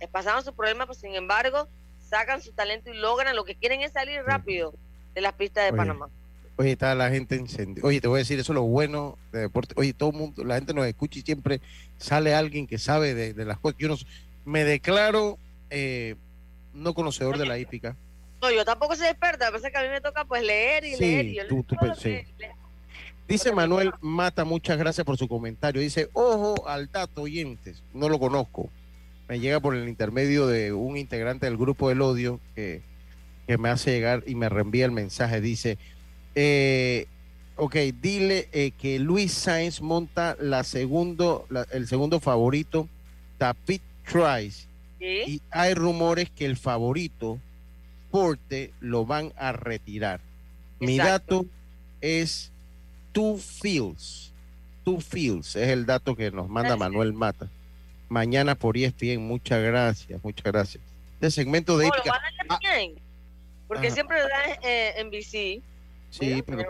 [0.00, 1.68] eh, pasando su problema, pues sin embargo
[2.08, 4.72] sacan su talento y logran lo que quieren es salir rápido
[5.14, 6.08] de las pistas de Panamá.
[6.56, 7.86] Oye, está la gente encendida.
[7.86, 9.74] Oye, te voy a decir, eso es lo bueno de deporte.
[9.76, 11.60] Oye, todo el mundo, la gente nos escucha y siempre
[11.98, 13.78] sale alguien que sabe de, las cosas.
[13.78, 13.96] Yo no,
[14.44, 15.38] me declaro
[15.70, 16.16] eh,
[16.74, 17.94] no conocedor de la hípica.
[18.42, 21.26] No, yo tampoco soy experta, a que a mí me toca pues leer y leer.
[21.26, 21.42] Y yo
[21.78, 22.04] pues,
[23.28, 25.82] Dice Manuel Mata, muchas gracias por su comentario.
[25.82, 28.70] Dice, ojo al dato oyentes, no lo conozco.
[29.28, 32.82] Me llega por el intermedio de un integrante del grupo del odio que,
[33.46, 35.40] que me hace llegar y me reenvía el mensaje.
[35.40, 35.78] Dice,
[36.34, 37.06] eh,
[37.56, 42.88] ok, dile eh, que Luis Sainz monta la segundo, el segundo favorito,
[43.38, 44.66] David Trice.
[45.00, 47.38] Y hay rumores que el favorito,
[48.10, 50.20] Porte, lo van a retirar.
[50.80, 51.46] Mi dato
[52.00, 52.50] es
[53.12, 54.32] Two Fields.
[54.84, 57.48] Two Fields es el dato que nos manda Manuel Mata.
[58.08, 59.18] Mañana por ESPN.
[59.18, 60.84] Muchas gracias, muchas gracias.
[61.14, 61.88] Este segmento de.
[61.88, 61.92] Oh,
[63.66, 65.62] porque siempre lo dan eh, en BC.
[66.10, 66.64] Sí, pero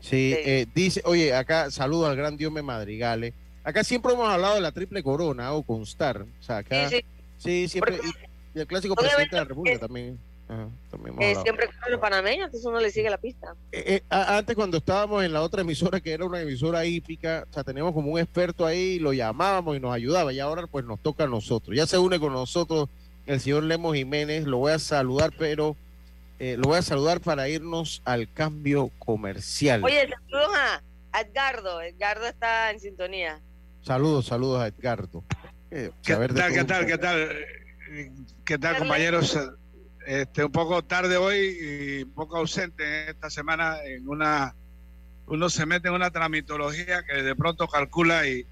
[0.00, 3.34] Sí, eh, dice, oye, acá saludo al gran Dios me madrigale.
[3.64, 6.22] Acá siempre hemos hablado de la triple corona o constar.
[6.22, 6.88] O sea, acá.
[7.38, 7.98] Sí, siempre.
[8.54, 10.18] y, el clásico presidente de la República también.
[10.90, 13.54] También siempre con los panameños, entonces uno le sigue la pista.
[13.70, 17.52] Eh, eh, antes, cuando estábamos en la otra emisora, que era una emisora hípica, o
[17.52, 20.32] sea, teníamos como un experto ahí, lo llamábamos y nos ayudaba.
[20.32, 21.76] Y ahora, pues nos toca a nosotros.
[21.76, 22.88] Ya se une con nosotros
[23.26, 24.46] el señor Lemos Jiménez.
[24.46, 25.76] Lo voy a saludar, pero
[26.38, 29.84] eh, lo voy a saludar para irnos al cambio comercial.
[29.84, 30.56] Oye, saludos
[31.12, 31.82] a Edgardo.
[31.82, 33.40] Edgardo está en sintonía.
[33.82, 35.22] Saludos, saludos a Edgardo.
[35.70, 37.28] Eh, ¿Qué, tal, ¿Qué tal, qué tal,
[38.44, 39.38] qué tal, compañeros?
[40.06, 44.54] Este, un poco tarde hoy y un poco ausente esta semana en una
[45.30, 48.46] uno se mete en una tramitología que de pronto calcula y,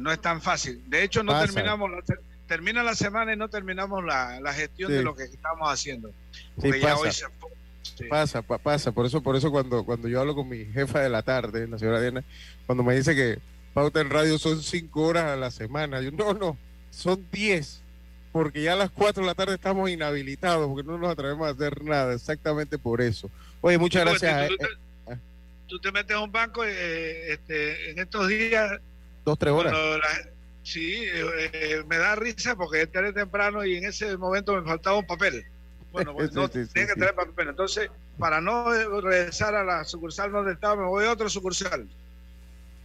[0.00, 0.82] no es tan fácil.
[0.88, 1.90] De hecho, no terminamos,
[2.46, 6.10] termina la semana y no terminamos la, gestión de lo que estamos haciendo.
[6.60, 7.30] Sí, pasa.
[8.08, 8.92] pasa, pasa.
[8.92, 11.78] Por eso, por eso cuando, cuando yo hablo con mi jefa de la tarde, la
[11.78, 12.22] señora Diana,
[12.66, 13.38] cuando me dice que
[13.72, 16.58] pauta en radio son cinco horas a la semana, yo no, no,
[16.90, 17.82] son diez.
[18.32, 21.50] Porque ya a las cuatro de la tarde estamos inhabilitados, porque no nos atrevemos a
[21.50, 23.30] hacer nada, exactamente por eso.
[23.60, 24.50] Oye, muchas gracias.
[25.66, 28.80] Tú, te, metes a un banco eh, este, en estos días.
[29.24, 29.74] Dos, tres horas.
[30.62, 34.98] Sí, eh, eh, me da risa porque entré temprano y en ese momento me faltaba
[34.98, 35.44] un papel.
[35.92, 37.48] Bueno, pues no tenía que traer papel.
[37.48, 41.88] Entonces, para no regresar a la sucursal donde estaba, me voy a otra sucursal.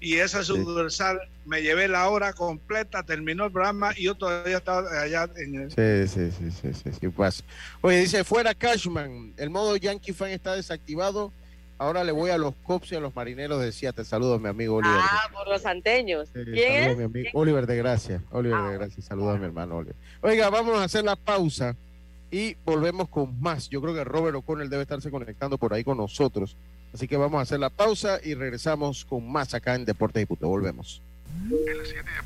[0.03, 5.01] Y esa sucursal me llevé la hora completa, terminó el programa y yo todavía estaba
[5.01, 5.71] allá en el...
[5.71, 7.43] Sí, sí, sí, sí, sí, sí pasa.
[7.81, 11.31] Oye, dice, fuera Cashman, el modo Yankee Fan está desactivado
[11.77, 14.05] Ahora le voy a los cops y a los marineros de Seattle.
[14.05, 14.99] Saludos, mi amigo Oliver.
[15.01, 16.29] Ah, por los anteños.
[16.31, 16.97] ¿Quién es?
[16.97, 18.21] Mi amigo Oliver de Gracia.
[18.31, 19.03] Oliver de ah, Gracia.
[19.03, 19.95] Saludos a mi hermano Oliver.
[20.21, 21.75] Oiga, vamos a hacer la pausa
[22.31, 23.69] y volvemos con más.
[23.69, 26.55] Yo creo que Robert O'Connell debe estarse conectando por ahí con nosotros.
[26.93, 30.25] Así que vamos a hacer la pausa y regresamos con más acá en Deportes y
[30.25, 30.47] Puto.
[30.47, 31.01] Volvemos.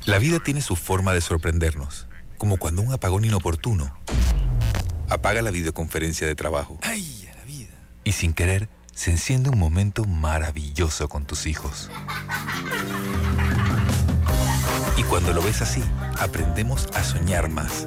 [0.04, 3.96] La vida tiene su forma de sorprendernos, como cuando un apagón inoportuno
[5.08, 6.78] apaga la videoconferencia de trabajo.
[6.82, 7.72] ¡Ay, a la vida!
[8.04, 11.90] Y sin querer, se enciende un momento maravilloso con tus hijos.
[14.96, 15.82] Y cuando lo ves así,
[16.18, 17.86] aprendemos a soñar más,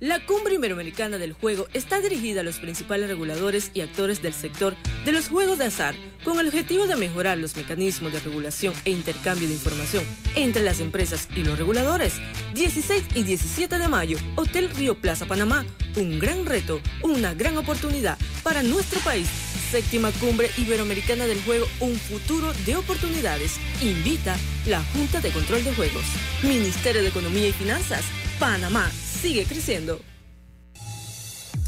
[0.00, 4.74] La Cumbre Iberoamericana del Juego está dirigida a los principales reguladores y actores del sector
[5.04, 8.92] de los juegos de azar con el objetivo de mejorar los mecanismos de regulación e
[8.92, 10.02] intercambio de información
[10.36, 12.14] entre las empresas y los reguladores.
[12.54, 15.66] 16 y 17 de mayo, Hotel Río Plaza Panamá.
[15.96, 19.28] Un gran reto, una gran oportunidad para nuestro país.
[19.70, 23.58] Séptima Cumbre Iberoamericana del Juego, un futuro de oportunidades.
[23.82, 24.34] Invita
[24.66, 26.04] la Junta de Control de Juegos.
[26.42, 28.04] Ministerio de Economía y Finanzas.
[28.38, 30.00] Panamá sigue creciendo.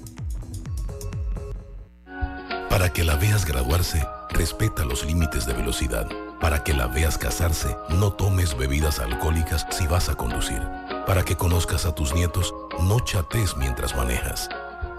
[2.69, 6.07] Para que la veas graduarse, respeta los límites de velocidad.
[6.41, 10.63] Para que la veas casarse, no tomes bebidas alcohólicas si vas a conducir.
[11.07, 14.49] Para que conozcas a tus nietos, no chates mientras manejas.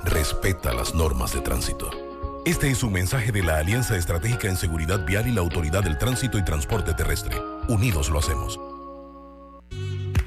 [0.04, 1.89] Respeta las normas de tránsito.
[2.45, 5.97] Este es un mensaje de la Alianza Estratégica en Seguridad Vial y la Autoridad del
[5.97, 7.36] Tránsito y Transporte Terrestre.
[7.67, 8.60] Unidos lo hacemos.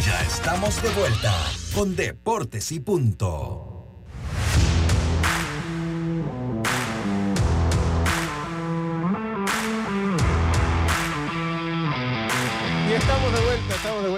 [0.05, 1.35] Ya estamos de vuelta
[1.75, 3.68] con Deportes y Punto.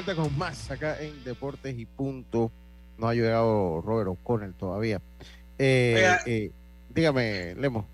[0.02, 2.50] Vuelta, con más acá en Deportes y Punto.
[2.98, 5.00] No ha llegado Robert O'Connell todavía.
[5.58, 6.50] Eh, eh,
[6.94, 7.86] dígame, Lemo.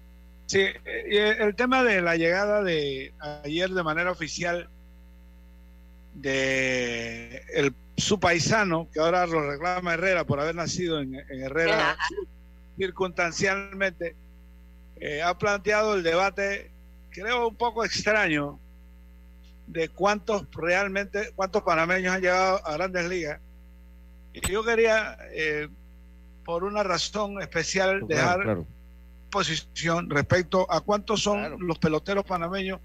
[0.47, 4.69] Sí, eh, el tema de la llegada de ayer de manera oficial
[6.15, 11.97] de el, su paisano, que ahora lo reclama Herrera por haber nacido en, Herrera
[12.79, 14.15] circunstancialmente,
[15.25, 16.71] ha planteado el debate,
[17.11, 18.61] creo, un poco extraño
[19.67, 23.41] de cuántos realmente, cuántos panameños han llegado a grandes ligas
[24.43, 25.69] yo quería, eh,
[26.45, 28.65] por una razón especial, dejar
[29.31, 32.81] posición respecto a cuántos son los peloteros panameños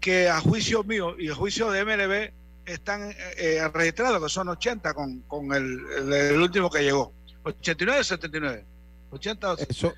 [0.00, 2.32] que a juicio mío y a juicio de MLB
[2.66, 7.12] están eh, eh, registrados, que son 80 con, con el, último que llegó.
[7.44, 8.64] 89 o 79.
[9.10, 9.92] 80 Eso,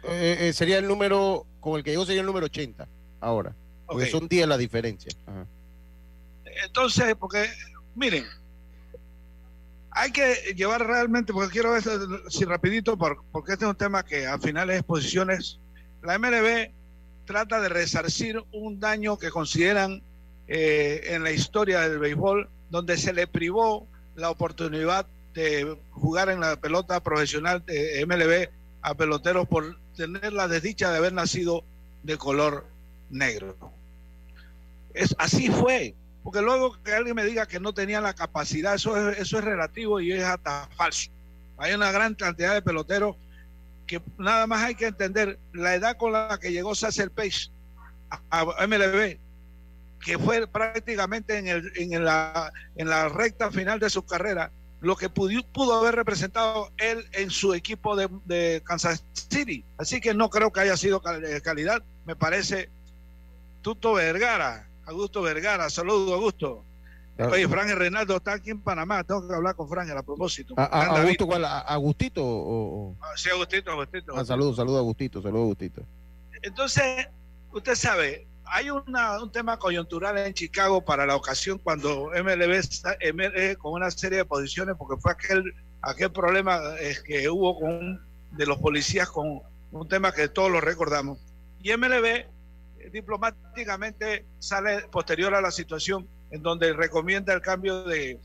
[0.53, 2.87] sería el número, con el que llegó sería el número 80
[3.21, 3.55] ahora.
[3.87, 5.13] Porque son 10 la diferencia.
[6.65, 7.49] Entonces, porque,
[7.95, 8.25] miren,
[9.91, 11.83] hay que llevar realmente, porque quiero ver
[12.29, 15.59] si rapidito, porque este es un tema que al final es posiciones.
[16.03, 16.71] La MLB
[17.25, 20.03] trata de resarcir un daño que consideran
[20.49, 23.87] eh, en la historia del béisbol, donde se le privó
[24.17, 28.49] la oportunidad de jugar en la pelota profesional de MLB
[28.83, 31.65] a peloteros por tener la desdicha de haber nacido
[32.03, 32.67] de color
[33.11, 33.57] negro.
[34.93, 35.95] Es, así fue.
[36.25, 39.45] Porque luego que alguien me diga que no tenía la capacidad, eso es, eso es
[39.45, 41.11] relativo y es hasta falso.
[41.59, 43.17] Hay una gran cantidad de peloteros
[43.87, 47.51] que nada más hay que entender la edad con la que llegó Sacer Pace
[48.31, 49.19] a MLB,
[50.01, 54.97] que fue prácticamente en, el, en, la, en la recta final de su carrera, lo
[54.97, 59.63] que pudo, pudo haber representado él en su equipo de, de, Kansas City.
[59.79, 61.03] Así que no creo que haya sido
[61.43, 61.83] calidad.
[62.05, 62.69] Me parece
[63.63, 65.71] Tuto Vergara, Augusto Vergara.
[65.71, 66.65] Saludos, Augusto.
[67.19, 69.05] Oye, Fran Reinaldo está aquí en Panamá.
[69.05, 70.55] Tengo que hablar con Fran a propósito.
[70.57, 71.45] ¿A, Augusto cuál?
[71.45, 72.23] ¿Agustito?
[72.25, 74.17] O, ah, sí, Agustito, Agustito.
[74.17, 75.23] Ah, saludos, saludos, Agustito.
[75.23, 75.83] Saludos, Agustito.
[76.43, 77.07] Entonces,
[77.53, 82.97] usted sabe, hay una, un tema coyuntural en Chicago para la ocasión cuando MLB está
[83.01, 86.61] MLB con una serie de posiciones, porque fue aquel, aquel problema
[87.07, 88.01] que hubo con
[88.33, 89.41] de los policías con
[89.71, 91.19] un tema que todos lo recordamos.
[91.63, 92.27] Y MLB
[92.93, 98.19] diplomáticamente sale posterior a la situación en donde recomienda el cambio de,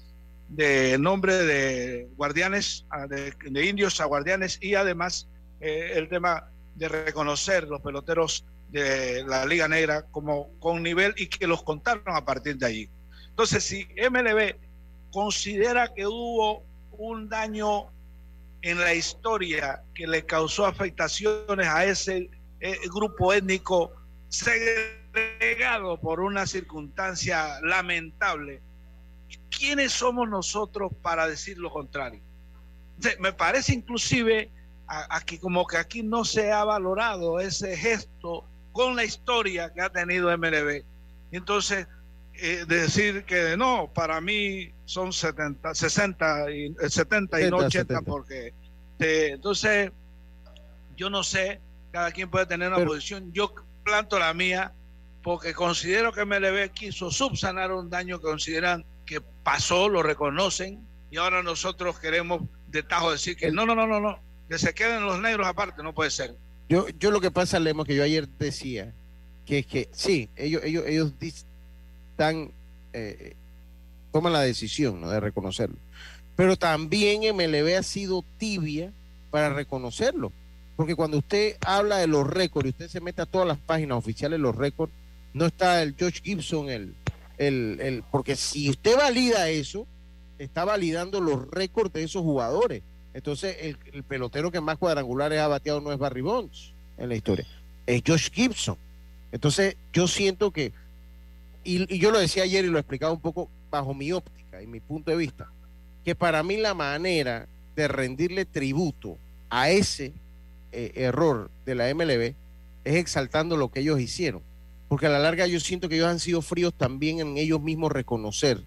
[0.99, 5.27] nombre de guardianes, de, indios a guardianes y además
[5.61, 11.27] eh, el tema de reconocer los peloteros de la Liga Negra como con nivel y
[11.27, 12.89] que los contaron a partir de allí.
[13.29, 14.55] Entonces, si MLB
[15.11, 17.87] considera que hubo un daño
[18.61, 22.29] en la historia que le causó afectaciones a ese
[22.59, 23.93] eh, grupo étnico
[24.29, 28.61] se relegado por una circunstancia lamentable,
[29.49, 32.21] ¿quiénes somos nosotros para decir lo contrario?
[33.19, 34.49] me parece inclusive
[34.87, 39.89] aquí como que aquí no se ha valorado ese gesto con la historia que ha
[39.89, 40.83] tenido MLB.
[41.31, 41.87] Entonces,
[42.33, 48.53] eh, decir que no, para mí son 70, 60 y 70 y no 80 porque
[48.99, 49.91] entonces
[50.97, 51.61] yo no sé,
[51.91, 53.53] cada quien puede tener una posición, yo
[53.89, 54.71] planto la mía
[55.23, 60.79] porque considero que MLB quiso subsanar un daño que consideran que pasó, lo reconocen
[61.11, 64.73] y ahora nosotros queremos de tajo decir que no, no, no, no, no, que se
[64.73, 66.35] queden los negros aparte, no puede ser.
[66.69, 68.93] Yo, yo lo que pasa, Lemos, que yo ayer decía,
[69.45, 72.51] que es que sí, ellos, ellos, ellos están,
[72.93, 73.33] eh,
[74.11, 75.09] toman la decisión ¿no?
[75.09, 75.77] de reconocerlo,
[76.35, 78.93] pero también MLB ha sido tibia
[79.31, 80.31] para reconocerlo,
[80.79, 83.97] porque cuando usted habla de los récords y usted se mete a todas las páginas
[83.97, 84.93] oficiales los récords,
[85.33, 86.95] no está el George Gibson, el,
[87.37, 89.85] el, el, porque si usted valida eso,
[90.37, 92.81] está validando los récords de esos jugadores.
[93.13, 93.57] Entonces,
[93.91, 97.45] el, pelotero que más cuadrangulares ha bateado no es Barry Bonds en la historia,
[97.85, 98.77] es Josh Gibson.
[99.33, 100.71] Entonces, yo siento que,
[101.65, 104.79] y, yo lo decía ayer y lo explicaba un poco bajo mi óptica y mi
[104.79, 105.51] punto de vista,
[106.05, 109.17] que para mí la manera de rendirle tributo
[109.49, 110.13] a ese
[110.71, 112.35] eh, error de la MLB
[112.83, 114.41] es exaltando lo que ellos hicieron.
[114.87, 117.91] Porque a la larga yo siento que ellos han sido fríos también en ellos mismos
[117.91, 118.63] reconocer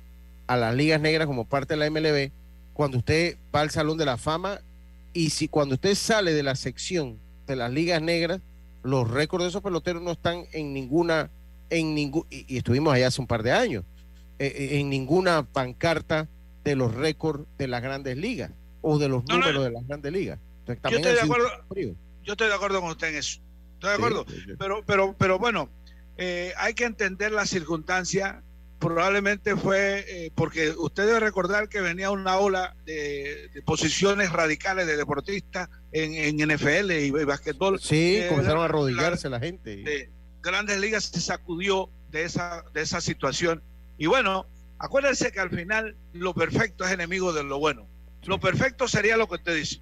[0.47, 2.31] a las ligas negras como parte de la MLB
[2.73, 4.61] cuando usted va al Salón de la Fama
[5.13, 8.41] y si cuando usted sale de la sección de las ligas negras,
[8.83, 11.31] los récords de esos peloteros no están en ninguna,
[11.71, 13.85] en ningún, y, estuvimos allá hace un par de años,
[14.39, 16.29] eh, eh, en ninguna pancarta
[16.65, 18.51] de los récords de las grandes ligas
[18.81, 20.39] o de los números de las grandes ligas.
[20.67, 21.49] Yo estoy de acuerdo.
[22.23, 23.41] Yo estoy de acuerdo con usted en eso.
[23.75, 24.27] Estoy de acuerdo.
[24.59, 25.69] Pero, pero, pero bueno,
[26.17, 28.43] eh, hay que entender la circunstancia
[28.79, 34.97] probablemente fue eh, porque usted debe recordar que venía una ola de, posiciones radicales de
[34.97, 37.81] deportistas en, NFL y, básquetbol.
[37.81, 40.11] Sí, eh, comenzaron a arrodillarse la, gente.
[40.43, 43.63] Grandes Ligas se sacudió de esa, de esa situación.
[43.99, 44.47] Y bueno,
[44.79, 47.89] acuérdense que al final lo perfecto es enemigo de lo bueno.
[48.25, 49.81] Lo perfecto sería lo que usted dice.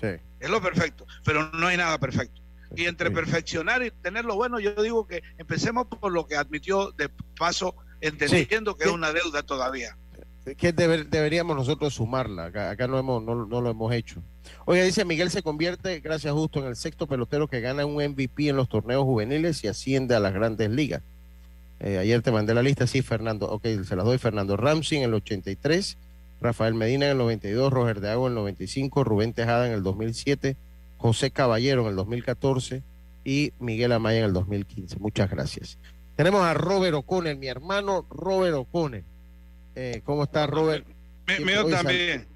[0.00, 0.08] Sí.
[0.40, 2.40] Es lo perfecto, pero no hay nada perfecto.
[2.74, 6.90] Y entre perfeccionar y tener lo bueno, yo digo que empecemos por lo que admitió
[6.92, 9.96] de paso entendiendo que es una deuda todavía.
[10.56, 14.20] Que deberíamos nosotros sumarla, acá, no, hemos, no, lo hemos hecho.
[14.64, 18.48] Oye, dice Miguel se convierte, gracias justo, en el sexto pelotero que gana un MVP
[18.48, 21.02] en los torneos juveniles y asciende a las grandes ligas.
[21.78, 25.04] Eh, ayer te mandé la lista, sí, Fernando, ok, se las doy, Fernando Ramsey en
[25.04, 25.96] el 83,
[26.42, 29.82] Rafael Medina en el 92, Roger de Agua en el 95, Rubén Tejada en el
[29.82, 30.56] 2007,
[30.98, 32.82] José Caballero en el 2014
[33.24, 34.98] y Miguel Amaya en el 2015.
[34.98, 35.78] Muchas gracias.
[36.16, 39.04] Tenemos a Robert O'Connell, mi hermano Robert O'Connell.
[39.74, 40.86] Eh, ¿Cómo está Robert?
[41.44, 42.26] Mío también.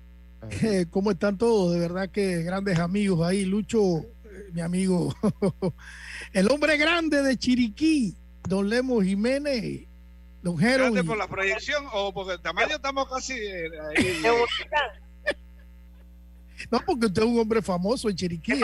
[0.62, 1.72] Eh, ¿Cómo están todos?
[1.72, 3.44] De verdad que grandes amigos ahí.
[3.44, 5.14] Lucho, eh, mi amigo,
[6.32, 8.14] el hombre grande de Chiriquí,
[8.48, 9.85] don Lemo Jiménez,
[10.46, 10.84] don Jero.
[10.84, 14.22] ¿Grande por la proyección o porque el tamaño estamos casi ahí?
[16.70, 18.60] no, porque usted es un hombre famoso en Chiriquí.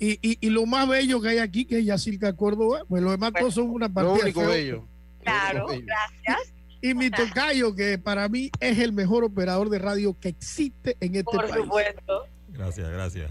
[0.00, 3.32] Y, y, lo más bello que hay aquí, que es Yacirca Córdoba, pues lo demás
[3.38, 4.16] todos son una partida.
[4.16, 4.88] Lo único bello.
[5.22, 6.52] Claro, gracias.
[6.82, 11.14] Y mi tocayo, que para mí es el mejor operador de radio que existe en
[11.14, 11.62] este Por país.
[11.62, 12.26] supuesto.
[12.48, 13.30] Gracias, gracias.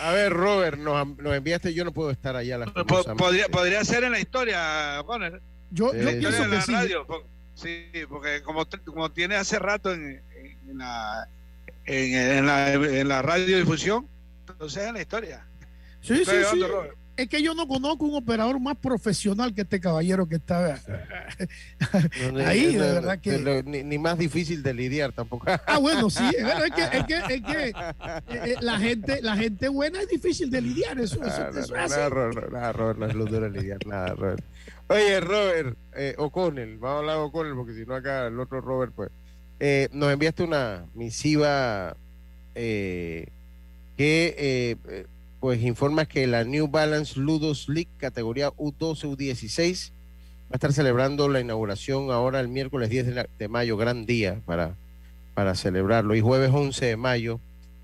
[0.00, 2.58] A ver, Robert, nos, enviaste, yo no puedo estar allá.
[2.58, 5.40] La podría, podría ser en la historia, Bonner.
[5.70, 6.72] Yo, yo pienso que sí.
[6.72, 7.06] Radio,
[7.54, 10.22] sí, porque como, como tiene hace rato en,
[10.68, 11.28] en, la,
[11.84, 14.08] en, la, en la radiodifusión,
[14.48, 15.46] entonces en la historia.
[16.00, 16.64] Sí, sí, sí.
[17.16, 20.80] Es que yo no conozco un operador más profesional que este caballero que está
[22.46, 23.62] ahí, de verdad que.
[23.64, 25.46] Ni, más difícil de lidiar tampoco.
[25.66, 27.74] Ah, bueno, sí, es que, es que, es que eh,
[28.28, 30.98] eh, la, gente, la gente buena es difícil de lidiar.
[30.98, 34.44] Eso, eso, es nada, Robert, nada, Robert, no es lo duro de lidiar, nada, Robert.
[34.88, 38.60] Oye, Robert, eh, O'Connell, vamos a hablar de O'Connell porque si no acá el otro
[38.60, 39.10] Robert, pues.
[39.60, 41.96] Eh, nos enviaste una misiva
[42.54, 43.28] eh,
[43.96, 45.06] que
[45.44, 51.28] pues informa que la New Balance Ludos League categoría U12 U16 va a estar celebrando
[51.28, 54.74] la inauguración ahora el miércoles 10 de, mayo, gran día para,
[55.34, 56.14] para celebrarlo.
[56.14, 57.40] Y jueves 11 de mayo,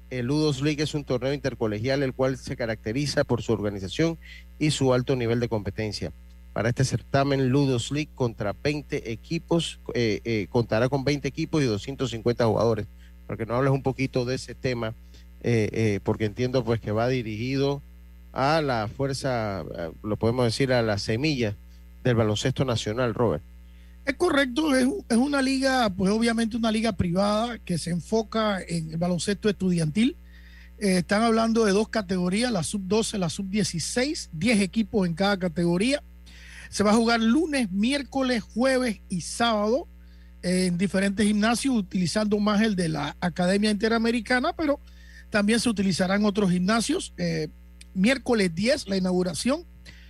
[0.08, 4.16] el Ludos League es un torneo intercolegial el cual se caracteriza por su organización
[4.58, 6.12] y su alto nivel de competencia.
[6.54, 12.42] Para este certamen, Ludos League contra 20 equipos, eh, contará con 20 equipos y 250
[12.46, 12.86] jugadores.
[13.26, 14.94] Para que nos hables un poquito de ese tema
[15.42, 17.82] eh, eh, porque entiendo pues que va dirigido
[18.32, 21.56] a la fuerza, eh, lo podemos decir, a la semilla
[22.04, 23.42] del baloncesto nacional, Robert.
[24.04, 24.86] Es correcto, es,
[25.16, 30.16] una liga, pues obviamente una liga privada que se enfoca en el baloncesto estudiantil.
[30.78, 36.02] Están hablando de dos categorías, la sub-12, la sub-16, 10 equipos en cada categoría.
[36.70, 39.86] Se va a jugar lunes, miércoles, jueves y sábado
[40.42, 44.80] en diferentes gimnasios, utilizando más el de la Academia Interamericana, pero
[45.30, 47.12] también se utilizarán otros gimnasios.
[47.16, 47.48] Eh,
[47.94, 49.64] miércoles 10, la inauguración,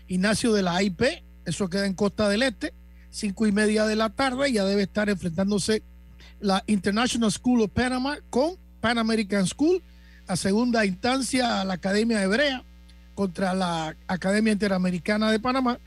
[0.08, 1.02] gimnasio de la IP,
[1.44, 2.72] eso queda en Costa del Este,
[3.10, 5.82] cinco y media de la tarde, ya debe estar enfrentándose
[6.40, 9.82] la International School of Panama con Pan American School,
[10.26, 12.64] a segunda instancia la Academia Hebrea
[13.14, 15.78] contra la Academia Interamericana de Panamá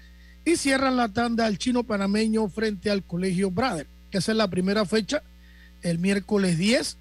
[0.46, 4.86] y cierran la tanda al chino panameño frente al Colegio Brother, que es la primera
[4.86, 5.24] fecha,
[5.82, 6.98] el miércoles 10.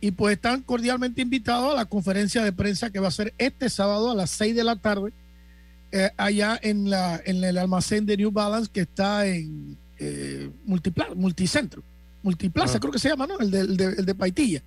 [0.00, 3.68] Y pues están cordialmente invitados a la conferencia de prensa que va a ser este
[3.68, 5.12] sábado a las 6 de la tarde,
[5.92, 11.82] eh, allá en, la, en el almacén de New Balance que está en eh, Multicentro,
[12.22, 12.80] Multiplaza, ah.
[12.80, 13.38] creo que se llama, ¿no?
[13.40, 14.62] El de, el de, Paitilla.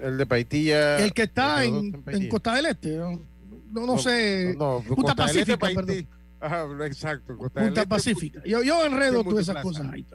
[0.00, 0.98] El de Paitilla.
[0.98, 2.96] El que está en, en, Costa del Este.
[2.96, 4.54] No, no, sé.
[4.58, 6.06] No, Costa Pacífica, perdón.
[6.40, 7.36] Ajá, exacto.
[7.36, 8.42] Punta Pacífica.
[8.46, 10.06] Yo, yo enredo todas esas cosas ahí.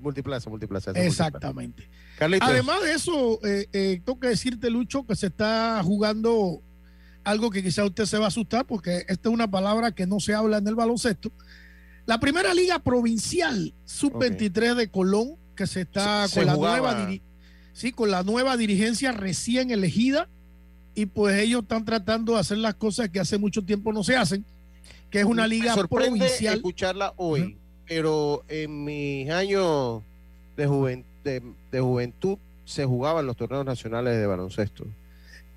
[0.00, 0.90] Multiplaza, multiplaza.
[0.92, 1.88] Exactamente.
[2.18, 6.60] Además de eso, eh, eh, tengo que decirte, Lucho, que se está jugando
[7.22, 10.20] algo que quizá usted se va a asustar porque esta es una palabra que no
[10.20, 11.30] se habla en el baloncesto.
[12.06, 17.08] La primera liga provincial sub-23 de Colón, que se está con, la nueva
[17.72, 20.28] sí, con la nueva dirigencia recién elegida
[20.94, 24.16] y pues ellos están tratando de hacer las cosas que hace mucho tiempo no se
[24.16, 24.44] hacen
[25.10, 26.56] que es una liga Me provincial.
[26.56, 30.02] escucharla hoy, pero en mis años
[30.56, 34.86] de, de, juventud se jugaban los torneos nacionales de baloncesto.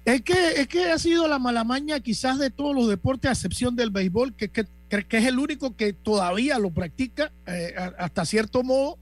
[0.05, 3.75] Es que, es que ha sido la malamaña quizás de todos los deportes, a excepción
[3.75, 8.63] del béisbol, que, que, que es el único que todavía lo practica eh, hasta cierto
[8.63, 8.97] modo.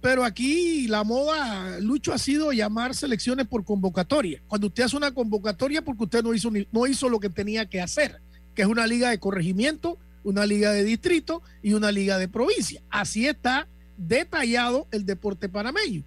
[0.00, 4.40] Pero aquí la moda, Lucho, ha sido llamar selecciones por convocatoria.
[4.46, 7.80] Cuando usted hace una convocatoria porque usted no hizo, no hizo lo que tenía que
[7.80, 8.20] hacer
[8.58, 12.82] que es una liga de corregimiento, una liga de distrito y una liga de provincia.
[12.90, 16.02] Así está detallado el deporte panameño.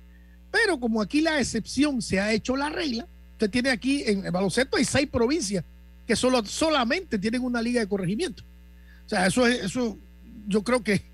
[0.51, 4.31] Pero como aquí la excepción se ha hecho la regla, usted tiene aquí en el
[4.31, 5.63] baloncesto hay seis provincias
[6.05, 8.43] que solo, solamente tienen una liga de corregimiento.
[9.05, 9.97] O sea, eso es, eso
[10.45, 11.05] yo creo que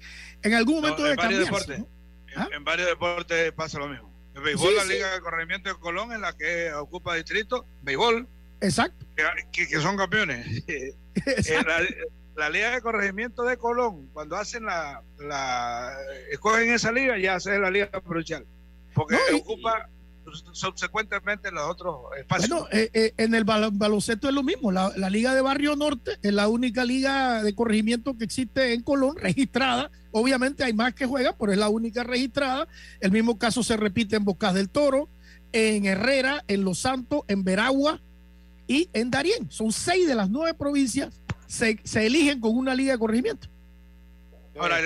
[0.41, 1.53] en algún momento debe cambiar.
[2.35, 2.49] ¿Ah?
[2.51, 4.11] En, varios deportes pasa lo mismo.
[4.33, 8.27] El béisbol, la liga de corregimiento de Colón, en la que ocupa distrito, béisbol.
[8.59, 9.05] Exacto.
[9.51, 10.63] que son campeones.
[11.26, 11.63] Eh,
[12.36, 15.93] la, liga de corregimiento de Colón, cuando hacen la, la
[16.32, 18.45] escogen esa liga, ya hace la liga provincial,
[18.93, 19.89] porque ocupa
[20.51, 22.49] subsecuentemente los otros espacios.
[22.49, 26.34] Bueno, eh, eh, en el baloncesto es lo mismo, la, liga de Barrio Norte es
[26.34, 31.36] la única liga de corregimiento que existe en Colón, registrada, obviamente hay más que juega,
[31.38, 32.68] pero es la única registrada,
[32.99, 35.09] el mismo caso se repite en Bocas del Toro,
[35.53, 38.01] en Herrera, en Los Santos, en Veragua,
[38.68, 39.49] y en Darién.
[39.49, 43.47] Son seis de las nueve provincias se, se eligen con una liga de corregimiento.
[44.59, 44.80] Ahora,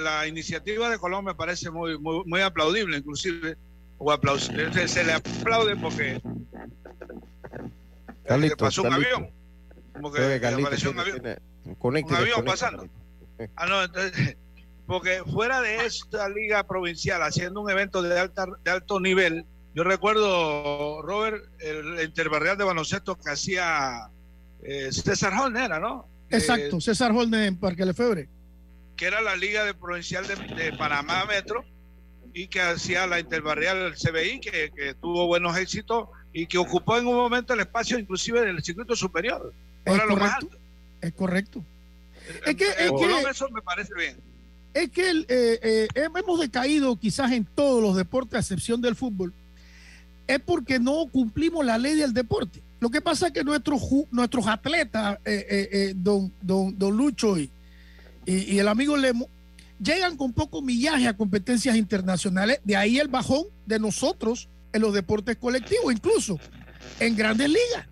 [0.00, 3.56] la, iniciativa de Colombia me parece muy, muy, aplaudible, inclusive,
[3.98, 6.20] o se, le aplaude porque
[8.58, 9.30] pasó un avión.
[9.94, 11.22] Como que, apareció un avión,
[11.80, 12.86] un avión pasando.
[13.56, 14.36] Ah, no, entonces,
[14.86, 19.82] porque fuera de esta liga provincial, haciendo un evento de, alta, de alto nivel, yo
[19.82, 24.08] recuerdo, Robert, el interbarrial de baloncesto que hacía
[24.62, 26.06] eh, César Holner, ¿no?
[26.30, 28.28] Exacto, César Holner en Parque Lefebre.
[28.96, 31.64] Que era la Liga de Provincial de, Panamá Metro
[32.32, 37.16] y que hacía la interbarrial CBI, que, tuvo buenos éxitos y que ocupó en un
[37.16, 39.52] momento el espacio inclusive del circuito superior.
[39.84, 40.48] Es correcto.
[41.00, 41.64] Es correcto.
[42.46, 44.16] Es que, es que, eso me parece bien.
[44.72, 49.34] Es que eh, eh, hemos decaído quizás en todos los deportes, a excepción del fútbol
[50.26, 52.62] es porque no cumplimos la ley del deporte.
[52.80, 57.38] Lo que pasa es que nuestros, nuestros atletas, eh, eh, eh, don, don, don, Lucho
[57.38, 57.50] y,
[58.26, 59.28] y, el amigo Lemo,
[59.82, 62.60] llegan con poco millaje a competencias internacionales.
[62.64, 66.38] De ahí el bajón de nosotros en los deportes colectivos, incluso
[67.00, 67.86] en grandes ligas.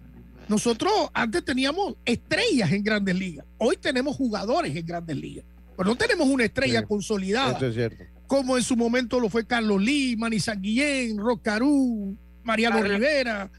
[0.48, 3.46] Nosotros antes teníamos estrellas en grandes ligas.
[3.56, 5.44] Hoy tenemos jugadores en grandes ligas.
[5.74, 7.56] Pero no tenemos una estrella consolidada.
[7.56, 12.82] Eso es cierto como en su momento lo fue Carlos Lee, Manny Sanguillén, Rocarú, Mariano
[12.82, 13.50] Rivera.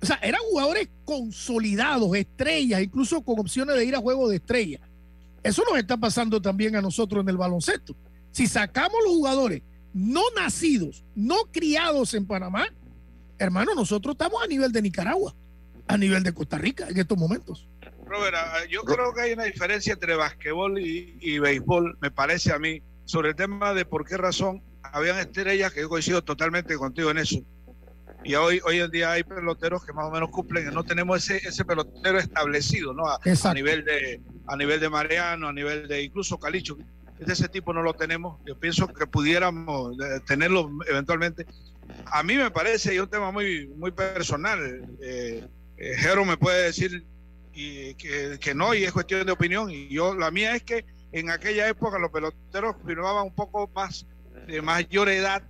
[0.00, 4.80] O sea, eran jugadores consolidados, estrellas, incluso con opciones de ir a juego de estrella.
[5.42, 7.94] Eso nos está pasando también a nosotros en el baloncesto.
[8.30, 9.60] Si sacamos los jugadores
[9.92, 12.68] no nacidos, no criados en Panamá,
[13.38, 15.34] hermano, nosotros estamos a nivel de Nicaragua.
[15.88, 17.68] a nivel de Costa Rica en estos momentos.
[18.06, 22.50] Robert, ah, yo creo que hay una diferencia entre basquetbol y, y béisbol, me parece
[22.54, 26.76] a mí, sobre el tema de por qué razón habían estrellas que yo coincido totalmente
[26.76, 27.38] contigo en eso.
[28.24, 31.48] Y hoy, hoy en día hay peloteros que más o menos cumplen, no tenemos ese,
[31.48, 33.06] ese pelotero establecido, ¿no?
[33.06, 36.76] A, a nivel de a nivel de Mariano, a nivel de incluso Calicho.
[37.18, 38.38] De ese tipo no lo tenemos.
[38.44, 41.46] Yo pienso que pudiéramos eh, tenerlo eventualmente.
[42.06, 45.46] A mí me parece, y un tema muy, muy personal, eh,
[45.78, 47.06] eh, Jero me puede decir
[47.54, 49.70] y que, que, no, y es cuestión de opinión.
[49.70, 50.84] Y yo, la mía es que
[51.18, 54.06] en aquella época los peloteros firmaban un poco más
[54.46, 55.42] de mayor edad.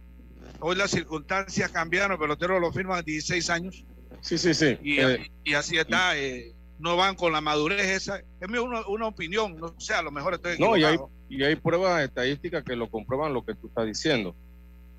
[0.60, 3.84] Hoy las circunstancias cambiaron, los peloteros lo firman a 16 años.
[4.20, 4.78] Sí, sí, sí.
[4.80, 6.16] Y, eh, y así está.
[6.16, 8.18] Eh, no van con la madurez esa.
[8.18, 10.76] Es una, una opinión, no sé, a lo mejor estoy equivocado.
[10.76, 10.98] No, y hay,
[11.28, 14.36] y hay pruebas estadísticas que lo comprueban lo que tú estás diciendo.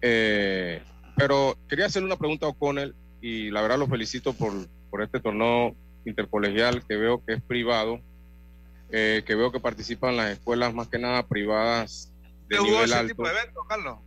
[0.01, 0.81] Eh,
[1.15, 4.51] pero quería hacerle una pregunta a O'Connell y la verdad lo felicito por,
[4.89, 8.01] por este torneo intercolegial que veo que es privado,
[8.91, 12.11] eh, que veo que participan las escuelas más que nada privadas
[12.47, 13.09] de nivel ese alto.
[13.09, 13.97] tipo de eventos, Carlos?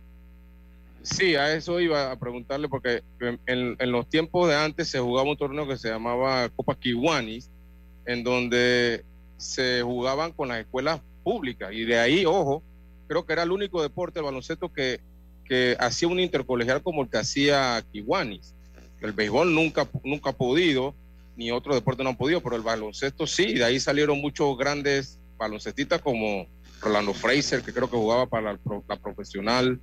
[1.03, 5.29] Sí, a eso iba a preguntarle porque en, en, los tiempos de antes se jugaba
[5.29, 7.49] un torneo que se llamaba Copa Kiwanis,
[8.05, 9.03] en donde
[9.37, 12.61] se jugaban con las escuelas públicas y de ahí, ojo,
[13.07, 14.99] creo que era el único deporte, el baloncesto, que,
[15.45, 18.53] que hacía un intercolegial como el que hacía Kiwanis.
[19.01, 20.93] El béisbol nunca, nunca ha podido,
[21.35, 25.19] ni otro deporte no han podido, pero el baloncesto sí, de ahí salieron muchos grandes
[25.37, 26.47] baloncestistas como
[26.81, 29.79] Rolando Fraser, que creo que jugaba para la, la profesional,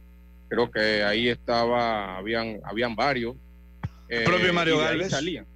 [0.49, 3.37] creo que ahí estaba, habían, habían varios.
[4.09, 5.11] El propio Mario de ahí Galvez.
[5.11, 5.47] salían.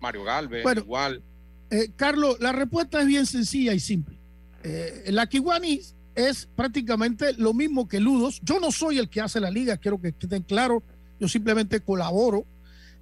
[0.00, 1.22] Mario Galvez, Bueno, igual.
[1.70, 4.16] Eh, Carlos, la respuesta es bien sencilla y simple.
[4.62, 5.80] Eh, la Kiwani
[6.14, 8.40] es prácticamente lo mismo que Ludos.
[8.42, 10.82] Yo no soy el que hace la liga, quiero que estén claros.
[11.18, 12.44] Yo simplemente colaboro.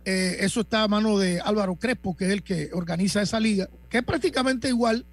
[0.04, 3.68] Eh, eso está a mano de Álvaro Crespo, que es el que organiza esa liga,
[3.88, 5.06] que es prácticamente igual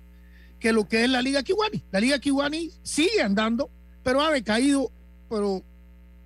[0.59, 1.83] que lo que es la Liga Kiwani.
[1.91, 3.69] La Liga Kiwani sigue andando,
[4.03, 4.91] pero ha decaído,
[5.29, 5.63] pero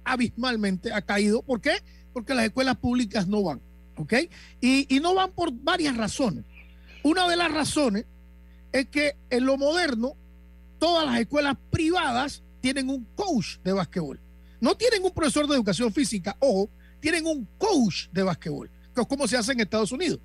[0.03, 1.41] abismalmente ha caído.
[1.41, 1.73] ¿Por qué?
[2.13, 3.61] Porque las escuelas públicas no van,
[3.97, 4.13] ¿ok?
[4.61, 6.45] Y, y no van por varias razones.
[7.03, 8.05] Una de las razones
[8.71, 10.15] es que en lo moderno
[10.79, 14.19] todas las escuelas privadas tienen un coach de básquetbol.
[14.61, 16.69] No tienen un profesor de educación física, ojo,
[17.03, 20.19] tienen un coach de básquetbol, que es como se hace en Estados Unidos.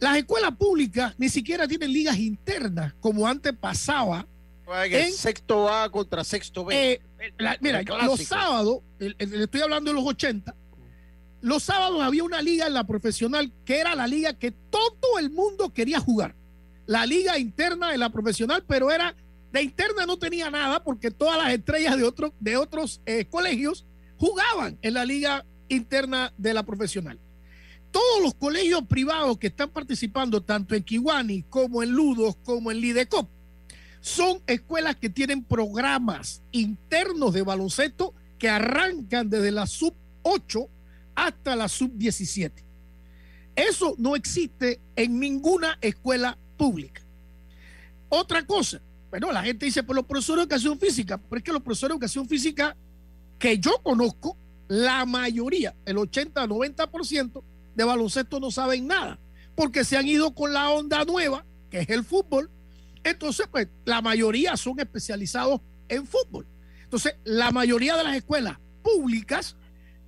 [0.00, 4.26] Las escuelas públicas ni siquiera tienen ligas internas como antes pasaba.
[5.06, 6.92] En sexto A contra sexto B.
[6.92, 7.00] Eh,
[7.36, 9.14] la- mira, los sábados, le
[9.44, 10.54] estoy hablando de los 80,
[11.42, 15.28] los sábados había una liga en la profesional que era la liga que todo el
[15.30, 16.34] mundo quería jugar.
[16.86, 19.14] La liga interna de la profesional, pero era
[19.52, 23.84] de interna no tenía nada porque todas las estrellas de, otro, de otros eh, colegios
[24.18, 27.18] jugaban en la liga interna de la profesional.
[27.90, 32.80] Todos los colegios privados que están participando, tanto en Kiwani como en Ludos, como en
[32.80, 33.28] Lidecop,
[34.00, 40.68] son escuelas que tienen programas internos de baloncesto que arrancan desde la sub 8
[41.14, 42.64] hasta la sub 17.
[43.56, 47.02] Eso no existe en ninguna escuela pública.
[48.08, 51.52] Otra cosa, bueno, la gente dice, pues los profesores de educación física, pero es que
[51.52, 52.76] los profesores de educación física
[53.38, 54.36] que yo conozco,
[54.68, 57.42] la mayoría, el 80-90%
[57.74, 59.18] de baloncesto no saben nada,
[59.54, 62.50] porque se han ido con la onda nueva, que es el fútbol.
[63.04, 66.46] Entonces, pues la mayoría son especializados en fútbol.
[66.82, 69.56] Entonces, la mayoría de las escuelas públicas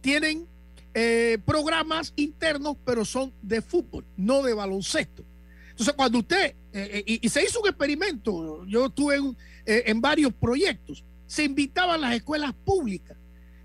[0.00, 0.46] tienen
[0.94, 5.24] eh, programas internos, pero son de fútbol, no de baloncesto.
[5.70, 9.18] Entonces, cuando usted, eh, y, y se hizo un experimento, yo estuve
[9.66, 13.17] eh, en varios proyectos, se invitaban las escuelas públicas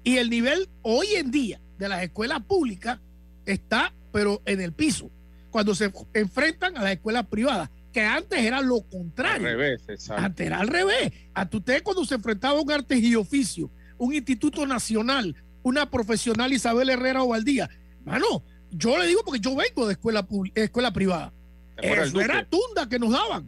[0.03, 2.99] y el nivel hoy en día de las escuelas públicas
[3.45, 5.09] está, pero en el piso,
[5.49, 9.47] cuando se enfrentan a las escuelas privadas, que antes era lo contrario.
[9.47, 10.23] Al revés, exacto.
[10.23, 11.11] Antes era al revés.
[11.33, 16.51] Ante usted cuando se enfrentaba a un arte y oficio, un instituto nacional, una profesional
[16.51, 17.69] Isabel Herrera Ovaldía,
[18.03, 21.31] mano, yo le digo porque yo vengo de escuela, escuela privada.
[21.75, 23.47] ¿Te acuerdas Eso era tunda que nos daban.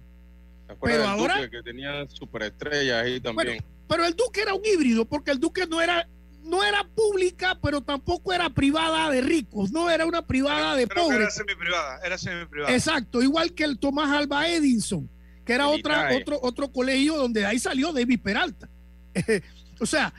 [0.68, 3.64] ¿Te acuerdas pero ahora- Duque, que tenía superestrellas ahí también.
[3.88, 6.08] Pero el Duque era un híbrido, porque el Duque no era,
[6.46, 10.94] no era pública, pero tampoco era privada de ricos, no era una privada de que
[10.94, 11.34] era pobres.
[11.36, 12.74] semi-privada, era semi-privada.
[12.74, 15.10] Exacto, igual que el Tomás Alba Edinson,
[15.44, 18.70] que era otra, otro, otro colegio donde de ahí salió David Peralta.
[19.80, 20.14] o sea,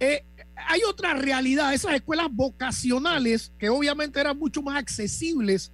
[0.00, 0.24] eh,
[0.56, 5.72] hay otra realidad, esas escuelas vocacionales que obviamente eran mucho más accesibles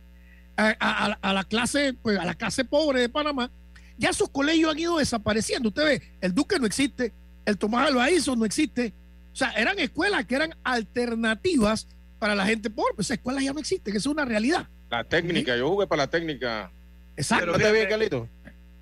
[0.57, 3.51] a, a- a la clase, pues, a la clase pobre de Panamá,
[3.97, 5.69] ya esos colegios han ido desapareciendo.
[5.69, 7.13] Usted ve, el Duque no existe,
[7.45, 8.93] el Tomás Alba Edinson no existe.
[9.39, 11.87] O sea, eran escuelas que eran alternativas
[12.19, 14.67] para la gente pobre, pues esas escuelas ya no existen, eso es una realidad.
[14.91, 16.73] La técnica, yo jugué para la técnica.
[17.17, 17.55] Exacto.
[17.55, 18.29] ¿Está bien, Carlito?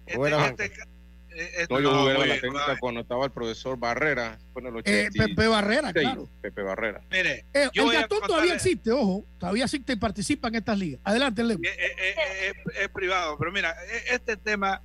[0.06, 0.72] Este,
[1.28, 4.38] este, no, yo jugué para la técnica cuando estaba el profesor Barrera.
[4.86, 6.26] eh, Pepe Barrera, claro.
[6.40, 7.02] Pepe Barrera.
[7.10, 9.26] Mire, eh, el Gastón todavía existe, ojo.
[9.38, 11.02] Todavía existe y participa en estas ligas.
[11.04, 11.58] Adelante, Leo.
[11.62, 13.76] Eh, eh, es privado, pero mira,
[14.08, 14.80] este tema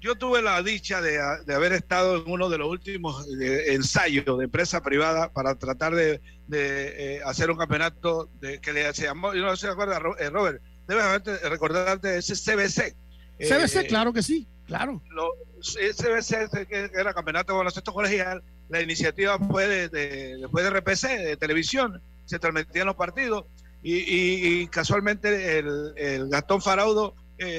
[0.00, 1.20] yo tuve la dicha de,
[1.52, 3.26] haber estado en uno de los últimos
[3.66, 6.20] ensayos de empresa privada para tratar de,
[6.50, 10.30] eh, hacer un campeonato de, que le se llamó, yo no sé si acuerda, eh,
[10.30, 12.96] Robert, debes recordarte ese CBC.
[13.38, 15.02] CBC, eh, claro que sí, claro.
[15.10, 21.08] Lo, CBC, que era campeonato de baloncesto colegial, la iniciativa fue de, después de RPC,
[21.24, 23.44] de televisión, se transmitían los partidos
[23.82, 27.14] y, casualmente el, el, Gastón Faraudo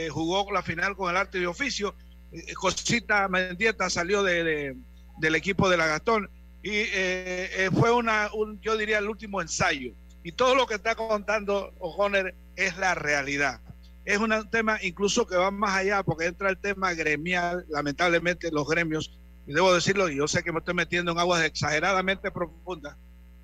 [0.10, 1.96] jugó la final con el arte y oficio
[2.32, 4.76] eh, Josita Mendieta salió de,
[5.18, 6.30] del equipo de la Gastón
[6.64, 9.94] y eh, eh, fue una, un, yo diría, el último ensayo.
[10.24, 13.60] Y todo lo que está contando O'Connor es la realidad.
[14.06, 18.68] Es un tema incluso que va más allá porque entra el tema gremial, lamentablemente los
[18.68, 22.96] gremios, y debo decirlo, yo sé que me estoy metiendo en aguas exageradamente profundas,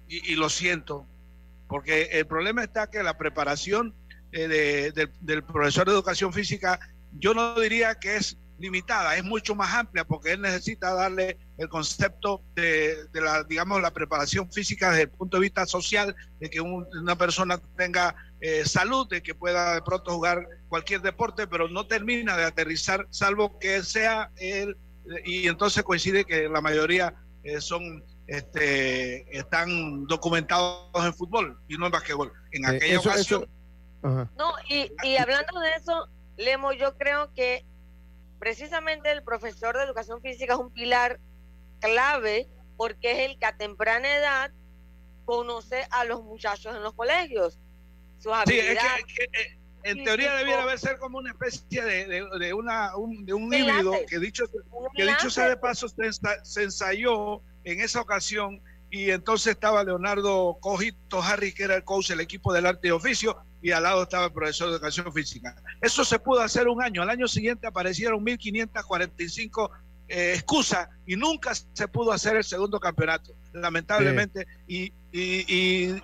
[0.09, 1.05] y, lo siento,
[1.67, 3.93] porque el problema está que la preparación
[4.31, 6.79] del profesor de educación física,
[7.19, 11.69] yo no diría que es limitada, es mucho más amplia porque él necesita darle el
[11.69, 16.61] concepto de, la, digamos, la preparación física desde el punto de vista social, de que
[16.61, 21.87] una persona tenga eh, salud, de que pueda de pronto jugar cualquier deporte, pero no
[21.87, 24.77] termina de aterrizar, salvo que sea él,
[25.25, 31.85] y entonces coincide que la mayoría eh, son este, están documentados en fútbol y no
[31.85, 32.31] en basquetbol.
[32.51, 33.47] En eh, aquella ocasión.
[34.03, 37.65] No, y, y hablando de eso, Lemo, yo creo que
[38.39, 41.19] precisamente el profesor de educación física es un pilar
[41.79, 44.51] clave porque es el que a temprana edad
[45.25, 47.59] conoce a los muchachos en los colegios.
[48.19, 49.03] Sus habilidades.
[49.19, 53.93] Eh, en teoría debiera haber ser como una especie de, una, un, de un híbrido
[54.09, 54.45] que dicho,
[54.95, 61.21] que dicho sea de paso se, ensayó en esa ocasión y entonces estaba Leonardo Cojito
[61.21, 64.25] Harry, que era el coach del equipo del arte y oficio, y al lado estaba
[64.25, 65.55] el profesor de educación física.
[65.81, 67.01] Eso se pudo hacer un año.
[67.01, 69.69] Al año siguiente aparecieron 1.545
[70.09, 74.47] eh, excusas y nunca se pudo hacer el segundo campeonato, lamentablemente.
[74.67, 76.01] Y, y,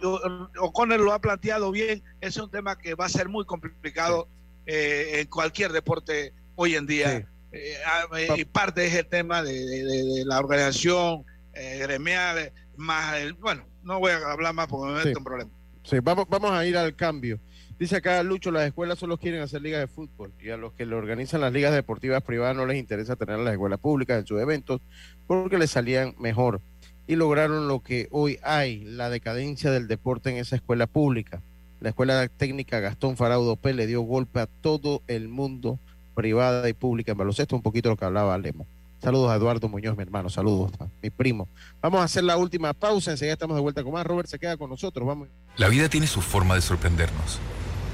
[0.59, 2.03] O'Connor lo ha planteado bien.
[2.19, 4.27] Es un tema que va a ser muy complicado
[4.65, 7.29] eh, en cualquier deporte hoy en día.
[7.51, 11.23] Eh, ah, y parte es el tema de, la organización
[11.53, 15.62] gremial, más el, bueno, no voy a hablar más porque me meto en problemas.
[15.83, 17.39] Sí, vamos, vamos a ir al cambio.
[17.77, 20.85] Dice acá Lucho, las escuelas solo quieren hacer ligas de fútbol y a los que
[20.85, 24.39] le organizan las ligas deportivas privadas no les interesa tener las escuelas públicas en sus
[24.39, 24.79] eventos
[25.27, 26.61] porque les salían mejor
[27.07, 31.41] y lograron lo que hoy hay, la decadencia del deporte en esa escuela pública.
[31.81, 35.79] La escuela técnica Gastón Faraudo P le dio golpe a todo el mundo
[36.15, 38.65] privada y pública en baloncesto, un poquito lo que hablaba Lemo.
[39.03, 40.29] Saludos a Eduardo Muñoz, mi hermano.
[40.29, 41.49] Saludos a mi primo.
[41.81, 43.11] Vamos a hacer la última pausa.
[43.11, 44.07] Enseguida estamos de vuelta con más.
[44.07, 45.05] Robert se queda con nosotros.
[45.05, 45.27] Vamos.
[45.57, 47.39] La vida tiene su forma de sorprendernos.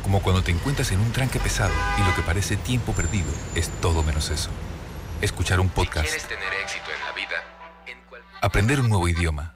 [0.03, 3.69] Como cuando te encuentras en un tranque pesado y lo que parece tiempo perdido es
[3.81, 4.51] todo menos eso.
[5.19, 6.05] Escuchar un podcast.
[6.05, 7.43] quieres tener éxito en la vida,
[8.41, 9.55] aprender un nuevo idioma.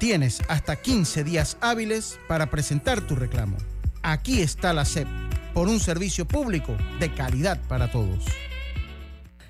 [0.00, 3.58] Tienes hasta 15 días hábiles para presentar tu reclamo.
[4.00, 5.06] Aquí está la SEP,
[5.52, 8.24] por un servicio público de calidad para todos.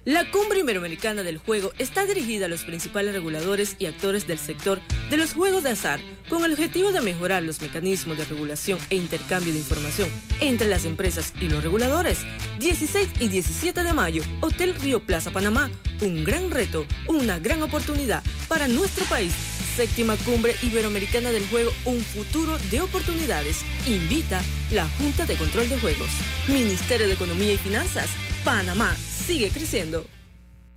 [0.05, 4.81] La Cumbre Iberoamericana del Juego está dirigida a los principales reguladores y actores del sector
[5.09, 8.97] de los juegos de azar con el objetivo de mejorar los mecanismos de regulación e
[8.97, 10.09] intercambio de información
[10.41, 12.19] entre las empresas y los reguladores.
[12.59, 15.71] 16 y 17 de mayo, Hotel Río Plaza Panamá,
[16.01, 19.33] un gran reto, una gran oportunidad para nuestro país.
[19.77, 23.65] Séptima Cumbre Iberoamericana del Juego, un futuro de oportunidades.
[23.87, 26.11] Invita la Junta de Control de Juegos,
[26.49, 28.09] Ministerio de Economía y Finanzas,
[28.45, 30.05] Panamá sigue creciendo.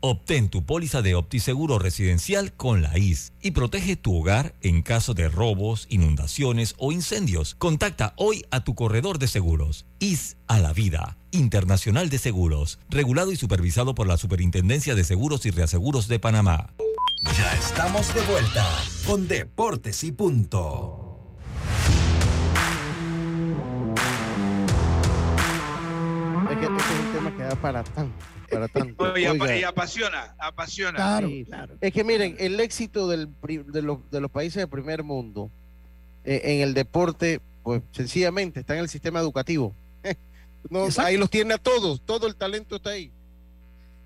[0.05, 5.13] Obtén tu póliza de OptiSeguro residencial con la IS y protege tu hogar en caso
[5.13, 7.55] de robos, inundaciones o incendios.
[7.55, 9.85] Contacta hoy a tu corredor de seguros.
[9.99, 11.17] IS a la vida.
[11.31, 12.79] Internacional de Seguros.
[12.89, 16.73] Regulado y supervisado por la Superintendencia de Seguros y Reaseguros de Panamá.
[17.31, 18.65] Ya estamos de vuelta
[19.07, 20.99] con Deportes y Punto.
[26.51, 29.03] Es que este es un tema que da para tanto, para tanto.
[29.11, 30.97] Oye, Oiga, y apasiona, apasiona.
[30.97, 31.45] Claro, Sí.
[31.45, 31.75] claro.
[31.81, 33.29] Es que miren, el éxito del
[33.67, 35.49] de, los, de los países del primer mundo
[36.25, 39.73] eh, en el deporte, pues sencillamente está en el sistema educativo.
[40.69, 43.11] No, ahí los tiene a todos, todo el talento está ahí.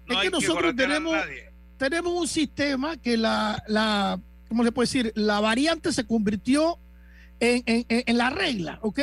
[0.07, 1.46] No es que nosotros a tenemos, nadie.
[1.78, 4.19] Tenemos un sistema que la, la,
[4.49, 5.11] ¿cómo se puede decir?
[5.15, 6.78] La variante se convirtió
[7.39, 8.99] en, en- la regla, ¿ok?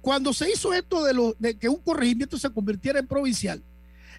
[0.00, 3.62] Cuando se hizo esto de, lo, de que un corregimiento se convirtiera en provincial,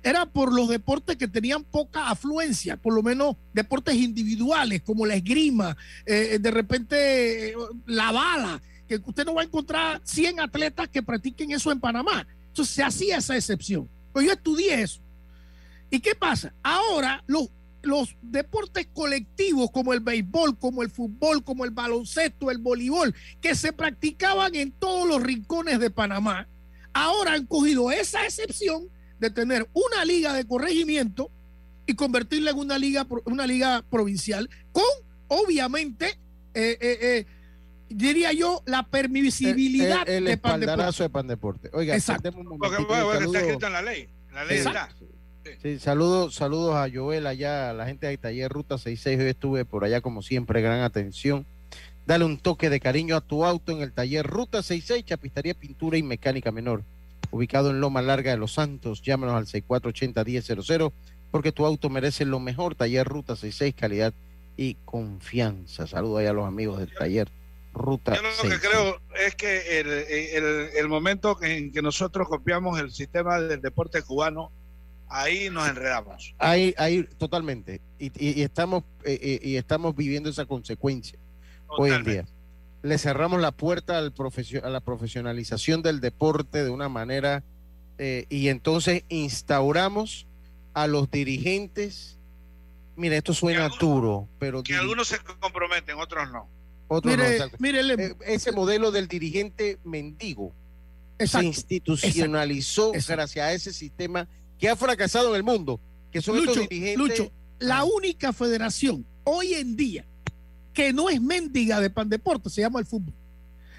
[0.04, 5.16] era por los deportes que tenían poca afluencia, por lo menos deportes individuales como la
[5.16, 5.76] esgrima,
[6.06, 7.56] eh, de repente eh,
[7.86, 12.28] la bala, que usted no va a encontrar 100 atletas que practiquen eso en Panamá.
[12.48, 13.88] Entonces se hacía esa excepción.
[14.12, 15.00] Pues yo estudié eso.
[15.90, 16.54] ¿Y qué pasa?
[16.64, 17.50] Ahora los,
[17.84, 23.56] los deportes colectivos como el béisbol, como el fútbol, como el baloncesto, el voleibol, que
[23.56, 26.48] se practicaban en todos los rincones de Panamá,
[26.94, 28.88] ahora han cogido esa excepción
[29.20, 31.32] de tener una liga de corregimiento
[31.86, 34.84] y convertirla en una liga, pro- una liga provincial con,
[35.28, 36.18] obviamente,
[36.54, 37.26] eh, eh, eh,
[37.90, 40.38] diría yo, la permisibilidad el, el de de
[41.10, 41.70] Pan Deporte.
[41.74, 42.30] Oiga, Exacto.
[42.36, 44.08] un Porque, bueno, está escrito en la ley.
[44.34, 45.06] La ley Exacto.
[45.06, 45.11] está.
[45.62, 49.20] Sí, saludos, saludos a Joel allá, a la gente de Taller Ruta 66.
[49.20, 51.46] Hoy estuve por allá como siempre, gran atención.
[52.06, 55.98] Dale un toque de cariño a tu auto en el Taller Ruta 66, Chapistería, Pintura
[55.98, 56.84] y Mecánica Menor.
[57.32, 60.92] Ubicado en Loma Larga de Los Santos, llámanos al 6480-1000
[61.32, 62.76] porque tu auto merece lo mejor.
[62.76, 64.14] Taller Ruta 66, calidad
[64.58, 65.88] y confianza.
[65.88, 67.30] Saludos allá a los amigos del Taller
[67.74, 68.70] Ruta Yo lo que 66.
[68.70, 74.02] creo es que el, el- el momento en que nosotros copiamos el sistema del deporte
[74.02, 74.52] cubano,
[75.12, 76.34] ahí nos enredamos.
[76.39, 77.82] Ahí, ahí, totalmente.
[77.99, 81.18] Y, y- y estamos, eh, eh, y estamos viviendo esa consecuencia
[81.68, 82.26] hoy en día.
[82.84, 84.14] Le cerramos la puerta al
[84.64, 87.43] a la profesionalización del deporte de una manera
[87.97, 90.26] eh, y entonces instauramos
[90.74, 92.18] a los dirigentes.
[92.95, 96.47] Mira, esto suena duro, pero Que algunos se comprometen, otros no.
[96.88, 97.57] otros no, Mire, exacto.
[97.59, 100.51] mire, le- Eh, ese modelo del dirigente mendigo
[101.20, 101.45] se Exacto.
[101.47, 103.14] institucionalizó Exacto.
[103.14, 104.28] gracias a ese sistema
[104.62, 105.80] que ha fracasado en el mundo,
[106.12, 106.97] que son Lucho, estos dirigentes.
[106.97, 110.05] Lucho, la única federación hoy en día
[110.74, 113.14] que no es mendiga de pan deporte se llama el fútbol.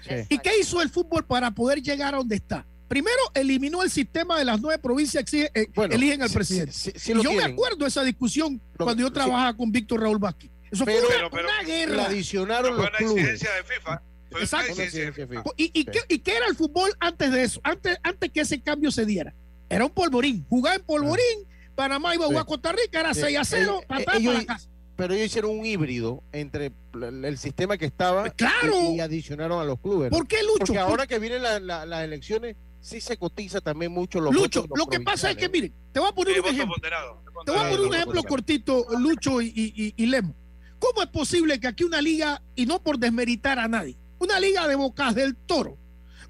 [0.07, 0.15] Sí.
[0.29, 2.65] ¿Y qué hizo el fútbol para poder llegar a donde está?
[2.89, 6.73] Primero, eliminó el sistema de las nueve provincias que eh, Bueno, eligen al presidente.
[6.73, 9.13] sí, sí, yo me acuerdo de esa discusión cuando yo sí.
[9.13, 10.51] trabajaba con Víctor Raúl Vázquez.
[10.69, 12.05] Eso Pero- fue una, pero- una Le guerra.
[12.05, 13.23] adicionaron Fue los una clubes.
[13.23, 14.01] exigencia de FIFA.
[14.29, 14.67] Fue una Exacto.
[14.71, 15.43] exigencia de FIFA.
[15.57, 17.61] ¿Y, y, qué, y qué era el fútbol antes de eso?
[17.63, 19.33] Antes, antes que ese cambio se diera.
[19.75, 20.45] Era un polvorín.
[20.49, 22.45] Jugar en polvorín, Panamá iba a jugar a.
[22.45, 23.21] Costa Rica, era Sí.
[23.21, 24.69] 6 a 0, Eh, para eh, atrás, ellos- para la casa.
[24.95, 26.71] Pero ellos hicieron un híbrido entre
[27.01, 28.91] el, sistema que estaba Claro.
[28.91, 30.11] y, y adicionaron a los clubes.
[30.11, 30.57] ¿Por qué, Lucho?
[30.59, 34.67] Porque ahora que vienen la- la- las elecciones, sí se cotiza también mucho los Lucho,
[34.69, 36.75] los lo que pasa es que, miren, te voy a poner un ejemplo.
[36.75, 37.23] ponderado.
[37.43, 40.35] Te voy a poner un ejemplo cortito, Lucho y, y- y- y Lemo.
[40.77, 44.67] ¿Cómo es posible que aquí una liga, y no por desmeritar a nadie, una liga
[44.67, 45.75] de Bocas del Toro,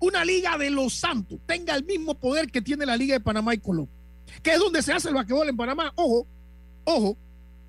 [0.03, 3.53] una liga de los santos tenga el mismo poder que tiene la liga de Panamá
[3.53, 3.93] y Colombia,
[4.41, 5.93] que es donde se hace el basquetbol en Panamá.
[5.95, 6.27] Ojo,
[6.83, 7.17] ojo,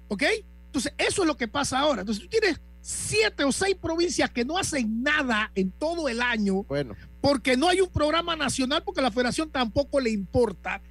[0.08, 0.22] ¿ok?
[0.66, 2.00] Entonces, eso es lo que pasa ahora.
[2.00, 6.64] Entonces, tú tienes siete o seis provincias que no hacen nada en todo el año
[6.64, 6.96] bueno.
[7.20, 10.82] porque no hay un programa nacional, porque la federación tampoco le importa.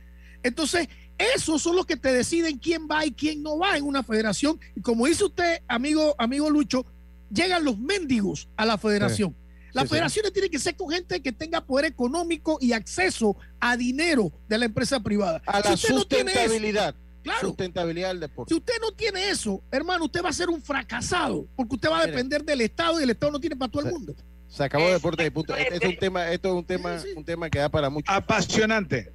[0.41, 0.87] Entonces,
[1.17, 4.59] esos son los que te deciden quién va y quién no va en una federación.
[4.75, 6.85] Y como dice usted, amigo, amigo Lucho,
[7.29, 9.35] llegan los mendigos a la federación.
[9.73, 14.31] Las federaciones tienen que ser con gente que tenga poder económico y acceso a dinero
[14.47, 15.41] de la empresa privada.
[15.45, 16.95] A la sustentabilidad.
[17.23, 18.53] claro, sustentabilidad del deporte.
[18.53, 22.01] Si usted no tiene eso, hermano, usted va a ser un fracasado, porque usted va
[22.01, 24.15] a depender del Estado y el Estado no tiene para todo el mundo.
[24.47, 25.55] Se acabó el deporte de punto.
[25.55, 28.11] Este es un tema, esto es un tema, un tema que da para mucho.
[28.11, 29.11] Apasionante.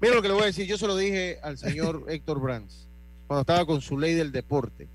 [0.00, 2.88] Mira lo que le voy a decir, yo se lo dije al señor Héctor Brands
[3.26, 4.88] cuando estaba con su ley del deporte.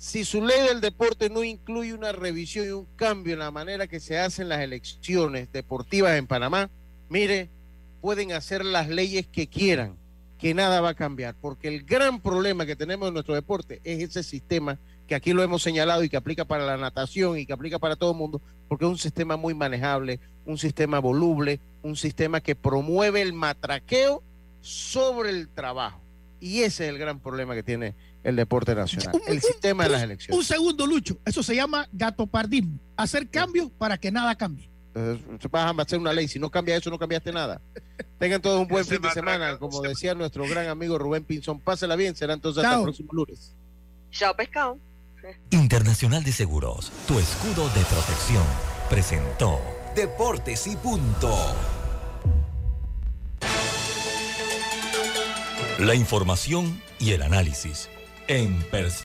[0.00, 3.86] Si su ley del deporte no incluye una revisión y un cambio en la manera
[3.86, 6.70] que se hacen las elecciones deportivas en Panamá,
[7.10, 7.50] mire,
[8.00, 9.98] pueden hacer las leyes que quieran,
[10.38, 14.02] que nada va a cambiar, porque el gran problema que tenemos en nuestro deporte es
[14.02, 17.52] ese sistema que aquí lo hemos señalado y que aplica para la natación y que
[17.52, 21.94] aplica para todo el mundo, porque es un sistema muy manejable, un sistema voluble, un
[21.94, 24.22] sistema que promueve el matraqueo
[24.62, 26.00] sobre el trabajo.
[26.40, 30.02] Y ese es el gran problema que tiene el deporte nacional, el sistema de las
[30.02, 30.36] elecciones.
[30.36, 34.68] Un segundo, Lucho, eso se llama gatopardismo, hacer cambios para que nada cambie.
[34.94, 37.60] Entonces, vas a hacer una ley, si no cambia eso, no cambiaste nada.
[38.18, 41.60] Tengan todos un buen fin de semana, como decía nuestro gran amigo Rubén Pinzón.
[41.60, 43.54] Pásela bien, será entonces hasta el próximo lunes.
[44.10, 44.78] Chao, pescado.
[45.50, 48.44] Internacional de Seguros, tu escudo de protección,
[48.88, 49.60] presentó
[49.94, 51.36] Deportes y punto.
[55.78, 57.88] La información y el análisis
[58.30, 58.90] en perspectiva.